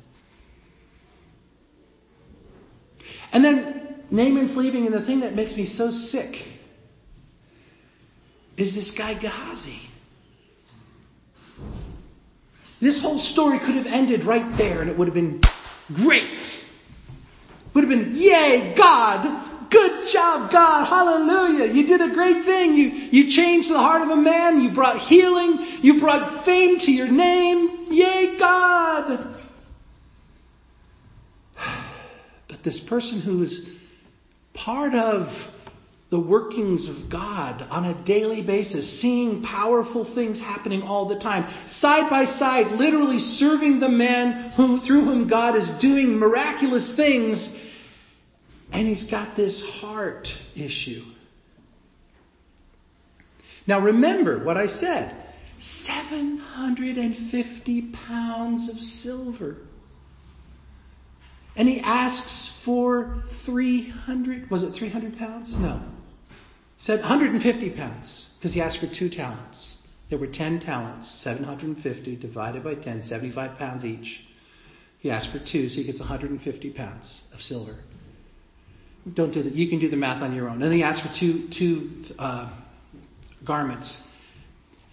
And 3.32 3.46
then 3.46 3.83
Naaman's 4.14 4.56
leaving, 4.56 4.86
and 4.86 4.94
the 4.94 5.02
thing 5.02 5.22
that 5.22 5.34
makes 5.34 5.58
me 5.58 5.66
so 5.66 5.90
sick 5.90 6.46
is 8.56 8.76
this 8.76 8.92
guy 8.92 9.16
Gehazi. 9.16 9.82
This 12.80 13.00
whole 13.00 13.18
story 13.18 13.58
could 13.58 13.74
have 13.74 13.88
ended 13.88 14.24
right 14.24 14.56
there, 14.56 14.82
and 14.82 14.90
it 14.92 14.96
would 15.00 15.08
have 15.08 15.16
been 15.16 15.42
great. 15.92 16.56
Would 17.74 17.86
have 17.86 17.90
been, 17.90 18.16
yay, 18.16 18.76
God! 18.76 19.72
Good 19.72 20.08
job, 20.08 20.52
God! 20.52 20.86
Hallelujah! 20.86 21.74
You 21.74 21.88
did 21.88 22.02
a 22.02 22.14
great 22.14 22.46
thing. 22.46 22.76
You, 22.76 22.90
you 22.90 23.32
changed 23.32 23.72
the 23.72 23.80
heart 23.80 24.04
of 24.04 24.10
a 24.10 24.16
man. 24.16 24.62
You 24.62 24.70
brought 24.70 25.00
healing. 25.00 25.58
You 25.82 26.00
brought 26.00 26.46
fame 26.46 26.78
to 26.82 26.92
your 26.92 27.08
name. 27.08 27.92
Yay, 27.92 28.38
God! 28.38 29.36
But 32.48 32.62
this 32.62 32.80
person 32.80 33.20
who 33.20 33.42
is 33.42 33.68
part 34.54 34.96
of 34.96 35.50
the 36.10 36.20
workings 36.20 36.90
of 36.90 37.10
God 37.10 37.66
on 37.72 37.86
a 37.86 37.94
daily 37.94 38.42
basis, 38.44 39.00
seeing 39.00 39.42
powerful 39.42 40.06
things 40.06 40.40
happening 40.40 40.84
all 40.84 41.06
the 41.06 41.18
time, 41.18 41.48
side 41.66 42.08
by 42.10 42.26
side, 42.26 42.72
literally 42.74 43.18
serving 43.18 43.80
the 43.80 43.90
man 43.90 44.52
who, 44.52 44.80
through 44.80 45.06
whom 45.06 45.26
God 45.28 45.56
is 45.56 45.68
doing 45.72 46.20
miraculous 46.20 46.96
things, 46.96 47.60
and 48.72 48.88
he's 48.88 49.06
got 49.06 49.36
this 49.36 49.68
heart 49.68 50.32
issue. 50.56 51.04
Now 53.66 53.80
remember 53.80 54.44
what 54.44 54.58
I 54.58 54.68
said. 54.68 55.16
750 55.58 57.82
pounds 57.82 58.70
of 58.70 58.80
silver. 58.82 59.58
And 61.56 61.70
he 61.70 61.80
asks 61.80 62.43
for 62.64 63.24
300, 63.44 64.50
was 64.50 64.64
it 64.64 64.74
300 64.74 65.18
pounds? 65.18 65.54
No. 65.54 65.82
Said 66.78 67.02
150 67.02 67.70
pounds, 67.72 68.30
because 68.38 68.54
he 68.54 68.62
asked 68.62 68.78
for 68.78 68.88
two 68.88 69.10
talents. 69.10 69.76
There 70.10 70.18
were 70.18 70.28
10 70.28 70.62
talents, 70.62 71.10
750 71.10 72.16
divided 72.16 72.64
by 72.64 72.76
10, 72.76 73.04
75 73.04 73.58
pounds 73.58 73.86
each. 73.86 74.24
He 75.00 75.12
asked 75.12 75.30
for 75.30 75.40
two, 75.40 75.68
so 75.68 75.76
he 75.76 75.84
gets 75.84 76.00
150 76.00 76.70
pounds 76.70 77.22
of 77.34 77.42
silver. 77.42 77.76
Don't 79.12 79.34
do 79.34 79.44
that. 79.44 79.54
You 79.54 79.68
can 79.68 79.80
do 79.80 79.90
the 79.90 79.98
math 79.98 80.22
on 80.22 80.34
your 80.34 80.48
own. 80.48 80.54
And 80.54 80.64
then 80.64 80.72
he 80.72 80.84
asked 80.84 81.02
for 81.02 81.14
two, 81.14 81.50
two 81.50 82.06
uh, 82.18 82.50
garments. 83.44 84.02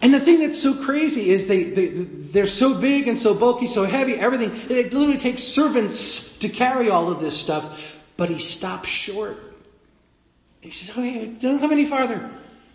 And 0.01 0.13
the 0.13 0.19
thing 0.19 0.39
that's 0.39 0.59
so 0.59 0.73
crazy 0.73 1.29
is 1.29 1.45
they, 1.45 1.63
they, 1.63 1.87
they're 1.87 2.47
so 2.47 2.73
big 2.73 3.07
and 3.07 3.19
so 3.19 3.35
bulky, 3.35 3.67
so 3.67 3.83
heavy, 3.83 4.15
everything. 4.15 4.51
It 4.75 4.93
literally 4.93 5.19
takes 5.19 5.43
servants 5.43 6.37
to 6.39 6.49
carry 6.49 6.89
all 6.89 7.11
of 7.11 7.21
this 7.21 7.37
stuff. 7.37 7.79
But 8.17 8.29
he 8.29 8.39
stops 8.39 8.89
short. 8.89 9.37
He 10.61 10.71
says, 10.71 10.95
oh, 10.95 11.01
okay, 11.01 11.27
don't 11.27 11.59
come 11.59 11.71
any 11.71 11.85
farther. 11.85 12.31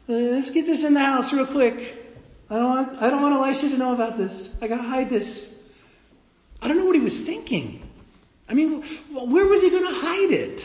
Uh, 0.09 0.13
let's 0.13 0.51
get 0.51 0.67
this 0.67 0.85
in 0.85 0.95
the 0.95 1.01
house 1.01 1.33
real 1.33 1.47
quick. 1.47 2.05
I 2.49 2.57
don't 2.57 2.69
want, 2.69 3.03
I 3.03 3.11
don't 3.11 3.23
want 3.23 3.35
Elisha 3.35 3.71
to 3.71 3.77
know 3.77 3.93
about 3.93 4.17
this. 4.17 4.49
I 4.63 4.69
gotta 4.69 4.83
hide 4.83 5.11
this. 5.11 5.53
I 6.63 6.69
don't 6.69 6.77
know 6.77 6.87
what 6.87 6.95
he 6.95 7.03
was 7.03 7.19
thinking. 7.19 7.83
I 8.49 8.55
mean, 8.55 8.83
where 9.11 9.47
was 9.47 9.63
he 9.63 9.71
gonna 9.71 9.93
hide 9.93 10.31
it? 10.31 10.65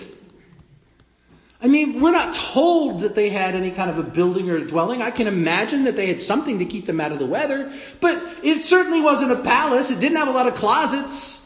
I 1.61 1.67
mean, 1.67 2.01
we're 2.01 2.11
not 2.11 2.33
told 2.33 3.01
that 3.01 3.13
they 3.13 3.29
had 3.29 3.53
any 3.53 3.69
kind 3.69 3.91
of 3.91 3.99
a 3.99 4.03
building 4.03 4.49
or 4.49 4.57
a 4.57 4.67
dwelling. 4.67 5.03
I 5.03 5.11
can 5.11 5.27
imagine 5.27 5.83
that 5.83 5.95
they 5.95 6.07
had 6.07 6.21
something 6.21 6.59
to 6.59 6.65
keep 6.65 6.87
them 6.87 6.99
out 6.99 7.11
of 7.11 7.19
the 7.19 7.25
weather, 7.25 7.71
but 7.99 8.21
it 8.43 8.65
certainly 8.65 8.99
wasn't 8.99 9.31
a 9.31 9.35
palace. 9.35 9.91
It 9.91 9.99
didn't 9.99 10.17
have 10.17 10.27
a 10.27 10.31
lot 10.31 10.47
of 10.47 10.55
closets. 10.55 11.37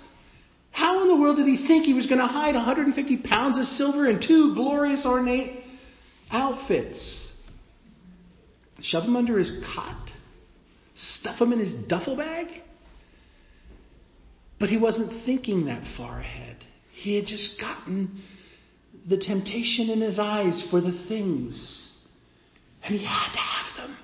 How 0.71 1.01
in 1.01 1.08
the 1.08 1.15
world 1.15 1.36
did 1.36 1.47
he 1.47 1.58
think 1.58 1.86
he 1.86 1.93
was 1.93 2.06
going 2.06 2.19
to 2.19 2.28
hide 2.28 2.56
150 2.56 3.17
pounds 3.17 3.58
of 3.58 3.65
silver 3.65 4.06
in 4.06 4.19
two 4.19 4.56
glorious 4.56 5.06
ornate 5.06 5.65
outfits? 6.32 7.30
Shove 8.80 9.04
them 9.04 9.17
under 9.17 9.38
his 9.38 9.51
cot? 9.63 10.12
Stuff 10.95 11.39
them 11.39 11.51
in 11.51 11.60
his 11.60 11.73
duffel 11.73 12.15
bag? 12.15 12.47
But 14.60 14.69
he 14.69 14.78
wasn't 14.78 15.12
thinking 15.12 15.65
that 15.65 15.86
far 15.86 16.19
ahead. 16.19 16.56
He 16.93 17.15
had 17.15 17.25
just 17.25 17.60
gotten 17.60 18.21
the 19.06 19.18
temptation 19.18 19.89
in 19.89 20.02
his 20.02 20.18
eyes 20.18 20.62
for 20.62 20.82
the 20.82 20.91
things. 20.91 21.91
And 22.84 22.96
he 22.96 23.06
had 23.06 23.32
to 23.32 23.38
have 23.38 23.78
them. 23.78 23.98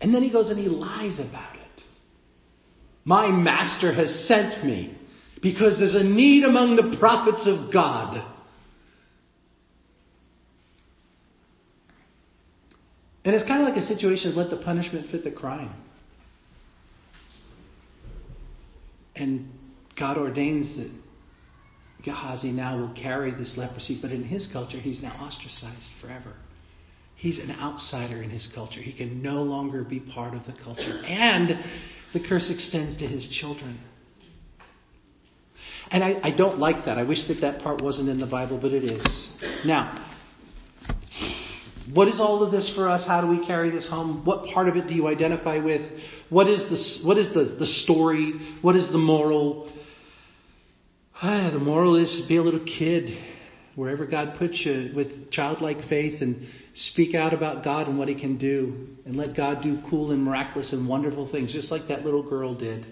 And 0.00 0.14
then 0.14 0.22
he 0.22 0.30
goes 0.30 0.50
and 0.50 0.58
he 0.58 0.68
lies 0.68 1.20
about 1.20 1.54
it. 1.54 1.82
My 3.04 3.30
master 3.30 3.92
has 3.92 4.14
sent 4.14 4.64
me 4.64 4.94
because 5.40 5.78
there's 5.78 5.94
a 5.94 6.04
need 6.04 6.44
among 6.44 6.76
the 6.76 6.96
prophets 6.96 7.46
of 7.46 7.70
God. 7.70 8.22
And 13.24 13.34
it's 13.34 13.44
kind 13.44 13.60
of 13.60 13.68
like 13.68 13.76
a 13.76 13.82
situation 13.82 14.30
of 14.30 14.36
let 14.36 14.48
the 14.48 14.56
punishment 14.56 15.06
fit 15.06 15.24
the 15.24 15.30
crime. 15.30 15.74
And 19.14 19.50
God 19.96 20.16
ordains 20.16 20.76
that 20.76 20.90
Gehazi 22.02 22.50
now 22.50 22.78
will 22.78 22.88
carry 22.88 23.30
this 23.30 23.56
leprosy, 23.56 23.94
but 23.94 24.12
in 24.12 24.24
his 24.24 24.46
culture, 24.46 24.78
he's 24.78 25.02
now 25.02 25.12
ostracized 25.20 25.92
forever. 26.00 26.32
He's 27.14 27.38
an 27.38 27.54
outsider 27.60 28.22
in 28.22 28.30
his 28.30 28.46
culture. 28.46 28.80
He 28.80 28.92
can 28.92 29.20
no 29.20 29.42
longer 29.42 29.82
be 29.82 30.00
part 30.00 30.32
of 30.32 30.46
the 30.46 30.52
culture. 30.52 31.02
And 31.06 31.58
the 32.14 32.20
curse 32.20 32.48
extends 32.48 32.96
to 32.96 33.06
his 33.06 33.26
children. 33.28 33.78
And 35.90 36.02
I, 36.02 36.18
I 36.22 36.30
don't 36.30 36.58
like 36.58 36.84
that. 36.84 36.96
I 36.96 37.02
wish 37.02 37.24
that 37.24 37.42
that 37.42 37.62
part 37.62 37.82
wasn't 37.82 38.08
in 38.08 38.18
the 38.18 38.26
Bible, 38.26 38.56
but 38.56 38.72
it 38.72 38.84
is. 38.84 39.04
Now, 39.64 39.94
what 41.92 42.08
is 42.08 42.20
all 42.20 42.42
of 42.42 42.52
this 42.52 42.68
for 42.68 42.88
us? 42.88 43.04
How 43.04 43.20
do 43.20 43.26
we 43.26 43.44
carry 43.44 43.70
this 43.70 43.86
home? 43.86 44.24
What 44.24 44.46
part 44.46 44.68
of 44.68 44.76
it 44.76 44.86
do 44.86 44.94
you 44.94 45.08
identify 45.08 45.58
with? 45.58 46.00
What 46.28 46.46
is 46.46 46.66
the, 46.66 47.06
what 47.06 47.18
is 47.18 47.32
the, 47.32 47.42
the 47.42 47.66
story? 47.66 48.32
What 48.62 48.76
is 48.76 48.90
the 48.90 48.98
moral? 48.98 49.70
Ah, 51.22 51.50
the 51.52 51.58
moral 51.58 51.96
is 51.96 52.16
to 52.16 52.22
be 52.22 52.36
a 52.36 52.42
little 52.42 52.60
kid 52.60 53.14
wherever 53.74 54.06
God 54.06 54.36
puts 54.36 54.64
you 54.64 54.90
with 54.94 55.30
childlike 55.30 55.82
faith 55.82 56.22
and 56.22 56.46
speak 56.72 57.14
out 57.14 57.34
about 57.34 57.62
God 57.62 57.88
and 57.88 57.98
what 57.98 58.08
He 58.08 58.14
can 58.14 58.38
do 58.38 58.88
and 59.04 59.16
let 59.16 59.34
God 59.34 59.60
do 59.60 59.78
cool 59.90 60.12
and 60.12 60.24
miraculous 60.24 60.72
and 60.72 60.88
wonderful 60.88 61.26
things, 61.26 61.52
just 61.52 61.70
like 61.70 61.88
that 61.88 62.06
little 62.06 62.22
girl 62.22 62.54
did 62.54 62.86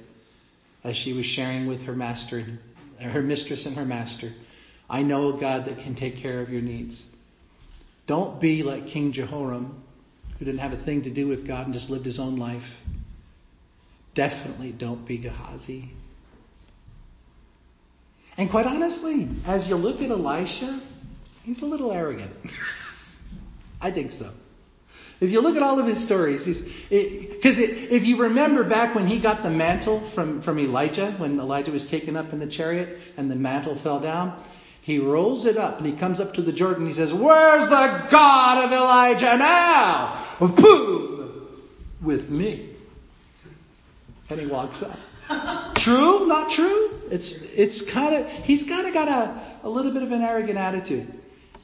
as 0.84 0.94
she 0.94 1.14
was 1.14 1.24
sharing 1.24 1.66
with 1.66 1.84
her 1.84 1.94
master, 1.94 2.44
her 3.00 3.22
mistress 3.22 3.64
and 3.64 3.76
her 3.76 3.86
master. 3.86 4.34
I 4.90 5.02
know 5.04 5.34
a 5.34 5.40
God 5.40 5.64
that 5.64 5.78
can 5.78 5.94
take 5.94 6.18
care 6.18 6.40
of 6.40 6.50
your 6.50 6.62
needs. 6.62 7.02
Don't 8.06 8.38
be 8.38 8.62
like 8.62 8.88
King 8.88 9.12
Jehoram, 9.12 9.82
who 10.38 10.44
didn't 10.44 10.60
have 10.60 10.74
a 10.74 10.76
thing 10.76 11.02
to 11.02 11.10
do 11.10 11.28
with 11.28 11.46
God 11.46 11.64
and 11.64 11.72
just 11.72 11.88
lived 11.88 12.04
his 12.04 12.18
own 12.18 12.36
life. 12.36 12.76
Definitely 14.14 14.72
don't 14.72 15.06
be 15.06 15.16
Gehazi. 15.16 15.92
And 18.38 18.48
quite 18.48 18.66
honestly, 18.66 19.28
as 19.46 19.68
you 19.68 19.74
look 19.74 20.00
at 20.00 20.10
Elisha, 20.10 20.80
he's 21.42 21.60
a 21.60 21.66
little 21.66 21.90
arrogant. 21.90 22.30
I 23.80 23.90
think 23.90 24.12
so. 24.12 24.30
If 25.20 25.32
you 25.32 25.40
look 25.40 25.56
at 25.56 25.62
all 25.64 25.80
of 25.80 25.86
his 25.86 26.02
stories, 26.02 26.46
because 26.46 27.58
if 27.58 28.06
you 28.06 28.22
remember 28.22 28.62
back 28.62 28.94
when 28.94 29.08
he 29.08 29.18
got 29.18 29.42
the 29.42 29.50
mantle 29.50 30.00
from, 30.00 30.42
from 30.42 30.60
Elijah, 30.60 31.10
when 31.18 31.40
Elijah 31.40 31.72
was 31.72 31.90
taken 31.90 32.16
up 32.16 32.32
in 32.32 32.38
the 32.38 32.46
chariot 32.46 33.00
and 33.16 33.28
the 33.28 33.34
mantle 33.34 33.74
fell 33.74 33.98
down, 33.98 34.40
he 34.80 35.00
rolls 35.00 35.44
it 35.44 35.56
up 35.56 35.78
and 35.78 35.86
he 35.86 35.92
comes 35.92 36.20
up 36.20 36.34
to 36.34 36.42
the 36.42 36.52
Jordan. 36.52 36.86
He 36.86 36.92
says, 36.92 37.12
"Where's 37.12 37.64
the 37.64 38.06
God 38.10 38.64
of 38.64 38.72
Elijah 38.72 39.36
now?" 39.36 40.24
Boom, 40.38 41.48
with 42.00 42.30
me. 42.30 42.70
And 44.30 44.40
he 44.40 44.46
walks 44.46 44.84
up. 44.84 44.98
True? 45.74 46.26
Not 46.26 46.50
true? 46.50 47.00
It's 47.10 47.32
it's 47.32 47.82
kind 47.82 48.14
of 48.14 48.30
he's 48.30 48.64
kind 48.64 48.86
of 48.86 48.94
got 48.94 49.08
a 49.08 49.66
a 49.66 49.68
little 49.68 49.92
bit 49.92 50.02
of 50.02 50.12
an 50.12 50.22
arrogant 50.22 50.58
attitude. 50.58 51.12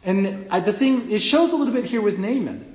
And 0.02 0.46
I, 0.50 0.60
the 0.60 0.72
thing 0.72 1.10
it 1.10 1.20
shows 1.20 1.52
a 1.52 1.56
little 1.56 1.72
bit 1.72 1.84
here 1.84 2.02
with 2.02 2.18
Naaman. 2.18 2.74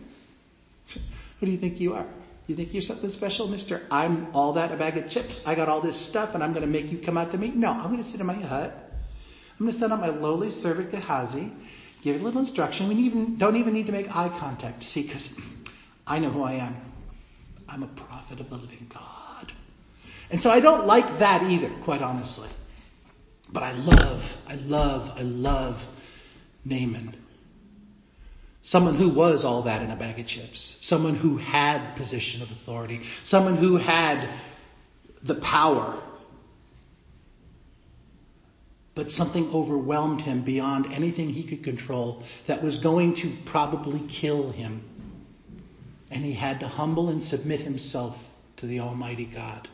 Who 1.39 1.45
do 1.45 1.51
you 1.51 1.57
think 1.57 1.79
you 1.79 1.93
are? 1.93 2.05
You 2.47 2.55
think 2.55 2.73
you're 2.73 2.81
something 2.81 3.11
special, 3.11 3.47
mister? 3.47 3.81
I'm 3.91 4.29
all 4.33 4.53
that, 4.53 4.71
a 4.71 4.75
bag 4.75 4.97
of 4.97 5.09
chips. 5.09 5.45
I 5.45 5.53
got 5.53 5.69
all 5.69 5.81
this 5.81 5.95
stuff 5.95 6.33
and 6.33 6.43
I'm 6.43 6.51
going 6.51 6.65
to 6.65 6.67
make 6.67 6.91
you 6.91 6.97
come 6.97 7.17
out 7.17 7.31
to 7.31 7.37
me? 7.37 7.49
No, 7.49 7.69
I'm 7.69 7.91
going 7.91 8.03
to 8.03 8.03
sit 8.03 8.19
in 8.19 8.25
my 8.25 8.33
hut. 8.33 8.73
I'm 9.59 9.65
going 9.65 9.71
to 9.71 9.77
send 9.77 9.93
out 9.93 9.99
my 9.99 10.09
lowly 10.09 10.49
servant 10.49 10.89
Gehazi, 10.89 11.51
give 12.01 12.19
a 12.19 12.23
little 12.23 12.39
instruction. 12.39 12.87
We 12.87 12.95
even, 12.95 13.37
don't 13.37 13.57
even 13.57 13.73
need 13.73 13.85
to 13.85 13.91
make 13.91 14.15
eye 14.15 14.29
contact. 14.29 14.83
See, 14.83 15.03
because 15.03 15.37
I 16.07 16.17
know 16.17 16.29
who 16.31 16.41
I 16.41 16.53
am. 16.53 16.75
I'm 17.67 17.83
a 17.83 17.87
prophet 17.87 18.39
of 18.39 18.49
the 18.49 18.55
living 18.55 18.87
God. 18.89 19.28
And 20.31 20.39
so 20.39 20.51
I 20.51 20.59
don't 20.59 20.85
like 20.85 21.19
that 21.19 21.43
either, 21.43 21.69
quite 21.83 22.01
honestly. 22.01 22.49
But 23.51 23.63
I 23.63 23.71
love, 23.71 24.37
I 24.47 24.55
love, 24.55 25.13
I 25.17 25.23
love 25.23 25.83
Naaman. 26.65 27.15
Someone 28.61 28.95
who 28.95 29.09
was 29.09 29.43
all 29.43 29.63
that 29.63 29.81
in 29.81 29.89
a 29.89 29.95
bag 29.95 30.19
of 30.19 30.27
chips. 30.27 30.77
Someone 30.81 31.15
who 31.15 31.37
had 31.37 31.95
position 31.95 32.43
of 32.43 32.51
authority. 32.51 33.01
Someone 33.23 33.57
who 33.57 33.77
had 33.77 34.29
the 35.23 35.33
power. 35.33 35.97
But 38.93 39.11
something 39.11 39.51
overwhelmed 39.51 40.21
him 40.21 40.41
beyond 40.41 40.93
anything 40.93 41.29
he 41.29 41.43
could 41.43 41.63
control 41.63 42.23
that 42.45 42.61
was 42.61 42.77
going 42.77 43.15
to 43.15 43.35
probably 43.45 44.01
kill 44.07 44.51
him. 44.51 44.83
And 46.11 46.23
he 46.23 46.33
had 46.33 46.59
to 46.59 46.67
humble 46.67 47.09
and 47.09 47.23
submit 47.23 47.61
himself 47.61 48.21
to 48.57 48.67
the 48.67 48.81
Almighty 48.81 49.25
God. 49.25 49.67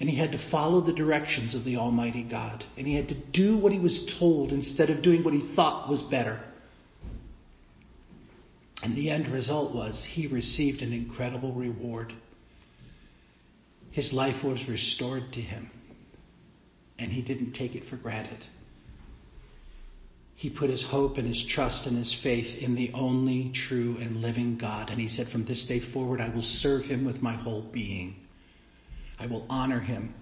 And 0.00 0.08
he 0.08 0.16
had 0.16 0.32
to 0.32 0.38
follow 0.38 0.80
the 0.80 0.92
directions 0.92 1.54
of 1.54 1.64
the 1.64 1.76
Almighty 1.76 2.22
God. 2.22 2.64
And 2.76 2.86
he 2.86 2.94
had 2.94 3.08
to 3.08 3.14
do 3.14 3.56
what 3.56 3.72
he 3.72 3.80
was 3.80 4.06
told 4.06 4.52
instead 4.52 4.90
of 4.90 5.02
doing 5.02 5.24
what 5.24 5.34
he 5.34 5.40
thought 5.40 5.88
was 5.88 6.02
better. 6.02 6.40
And 8.82 8.94
the 8.94 9.10
end 9.10 9.28
result 9.28 9.74
was 9.74 10.04
he 10.04 10.28
received 10.28 10.82
an 10.82 10.92
incredible 10.92 11.52
reward. 11.52 12.12
His 13.90 14.12
life 14.12 14.44
was 14.44 14.68
restored 14.68 15.32
to 15.32 15.40
him, 15.40 15.70
and 16.98 17.10
he 17.10 17.22
didn't 17.22 17.52
take 17.52 17.74
it 17.74 17.84
for 17.84 17.96
granted. 17.96 18.38
He 20.36 20.50
put 20.50 20.70
his 20.70 20.84
hope 20.84 21.18
and 21.18 21.26
his 21.26 21.42
trust 21.42 21.86
and 21.86 21.96
his 21.96 22.14
faith 22.14 22.62
in 22.62 22.76
the 22.76 22.92
only 22.94 23.48
true 23.48 23.96
and 24.00 24.22
living 24.22 24.56
God. 24.56 24.90
And 24.90 25.00
he 25.00 25.08
said, 25.08 25.26
From 25.26 25.44
this 25.44 25.64
day 25.64 25.80
forward, 25.80 26.20
I 26.20 26.28
will 26.28 26.42
serve 26.42 26.84
him 26.84 27.04
with 27.04 27.20
my 27.20 27.32
whole 27.32 27.62
being. 27.62 28.14
I 29.20 29.26
will 29.26 29.46
honor 29.48 29.80
him 29.80 30.14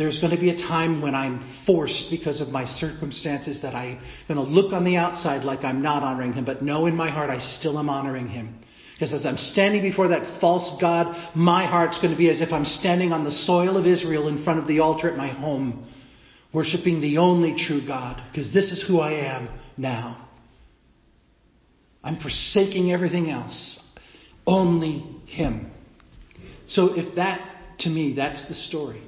there's 0.00 0.18
going 0.18 0.30
to 0.30 0.40
be 0.40 0.48
a 0.48 0.56
time 0.56 1.02
when 1.02 1.14
I'm 1.14 1.40
forced 1.40 2.08
because 2.08 2.40
of 2.40 2.50
my 2.50 2.64
circumstances 2.64 3.60
that 3.60 3.74
I'm 3.74 3.98
going 4.28 4.42
to 4.42 4.50
look 4.50 4.72
on 4.72 4.84
the 4.84 4.96
outside 4.96 5.44
like 5.44 5.62
I'm 5.62 5.82
not 5.82 6.02
honoring 6.02 6.32
him, 6.32 6.46
but 6.46 6.62
know 6.62 6.86
in 6.86 6.96
my 6.96 7.10
heart 7.10 7.28
I 7.28 7.36
still 7.36 7.78
am 7.78 7.90
honoring 7.90 8.26
him. 8.26 8.58
Because 8.94 9.12
as 9.12 9.26
I'm 9.26 9.36
standing 9.36 9.82
before 9.82 10.08
that 10.08 10.26
false 10.26 10.78
God, 10.78 11.14
my 11.34 11.66
heart's 11.66 11.98
going 11.98 12.14
to 12.14 12.18
be 12.18 12.30
as 12.30 12.40
if 12.40 12.54
I'm 12.54 12.64
standing 12.64 13.12
on 13.12 13.24
the 13.24 13.30
soil 13.30 13.76
of 13.76 13.86
Israel 13.86 14.28
in 14.28 14.38
front 14.38 14.58
of 14.58 14.66
the 14.66 14.80
altar 14.80 15.10
at 15.10 15.18
my 15.18 15.28
home, 15.28 15.84
worshiping 16.50 17.02
the 17.02 17.18
only 17.18 17.54
true 17.54 17.82
God, 17.82 18.22
because 18.32 18.52
this 18.52 18.72
is 18.72 18.80
who 18.80 19.00
I 19.00 19.12
am 19.12 19.50
now. 19.76 20.16
I'm 22.02 22.16
forsaking 22.16 22.90
everything 22.90 23.28
else. 23.28 23.86
Only 24.46 25.04
Him. 25.26 25.70
So 26.68 26.94
if 26.94 27.16
that, 27.16 27.42
to 27.80 27.90
me, 27.90 28.12
that's 28.12 28.46
the 28.46 28.54
story 28.54 29.02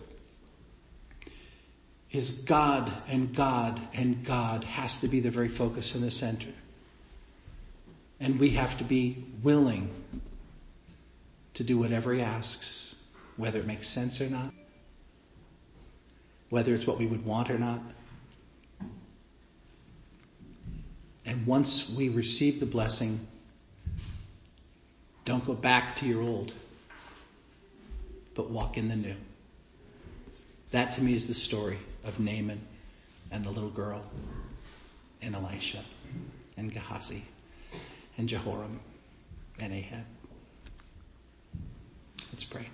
is 2.11 2.31
God 2.31 2.93
and 3.09 3.35
God 3.35 3.81
and 3.95 4.25
God 4.25 4.65
has 4.65 4.99
to 4.99 5.09
be 5.09 5.21
the 5.21 5.31
very 5.31 5.49
focus 5.49 5.95
in 5.95 6.03
the 6.03 6.11
center. 6.11 6.51
And 8.21 8.39
we 8.39 8.51
have 8.51 8.77
to 8.79 8.85
be 8.85 9.25
willing 9.43 9.91
to 11.55 11.65
do 11.65 11.79
whatever 11.79 12.13
He 12.13 12.21
asks, 12.21 12.95
whether 13.37 13.59
it 13.59 13.67
makes 13.67 13.89
sense 13.89 14.21
or 14.21 14.29
not, 14.29 14.53
whether 16.51 16.75
it's 16.75 16.87
what 16.87 16.99
we 16.99 17.07
would 17.07 17.25
want 17.25 17.51
or 17.51 17.59
not. 17.59 17.81
And 21.25 21.47
once 21.47 21.89
we 21.89 22.11
receive 22.11 22.61
the 22.61 22.67
blessing, 22.67 23.27
don't 25.25 25.45
go 25.47 25.55
back 25.55 25.97
to 25.97 26.07
your 26.07 26.21
old, 26.21 26.53
but 28.35 28.51
walk 28.51 28.79
in 28.79 28.89
the 28.89 28.97
new. 28.97 29.17
That 30.71 30.95
to 30.95 31.03
me 31.03 31.15
is 31.15 31.27
the 31.27 31.35
story 31.35 31.79
of 32.05 32.19
Naaman 32.19 32.61
and 33.31 33.45
the 33.45 33.51
little 33.51 33.71
girl 33.71 34.03
and 35.21 35.35
Elisha 35.35 35.85
and 36.57 36.73
Gehazi 36.73 37.23
and 38.17 38.29
Jehoram 38.29 38.81
and 39.59 39.73
Ahab. 39.73 40.05
Let's 42.33 42.45
pray. 42.45 42.67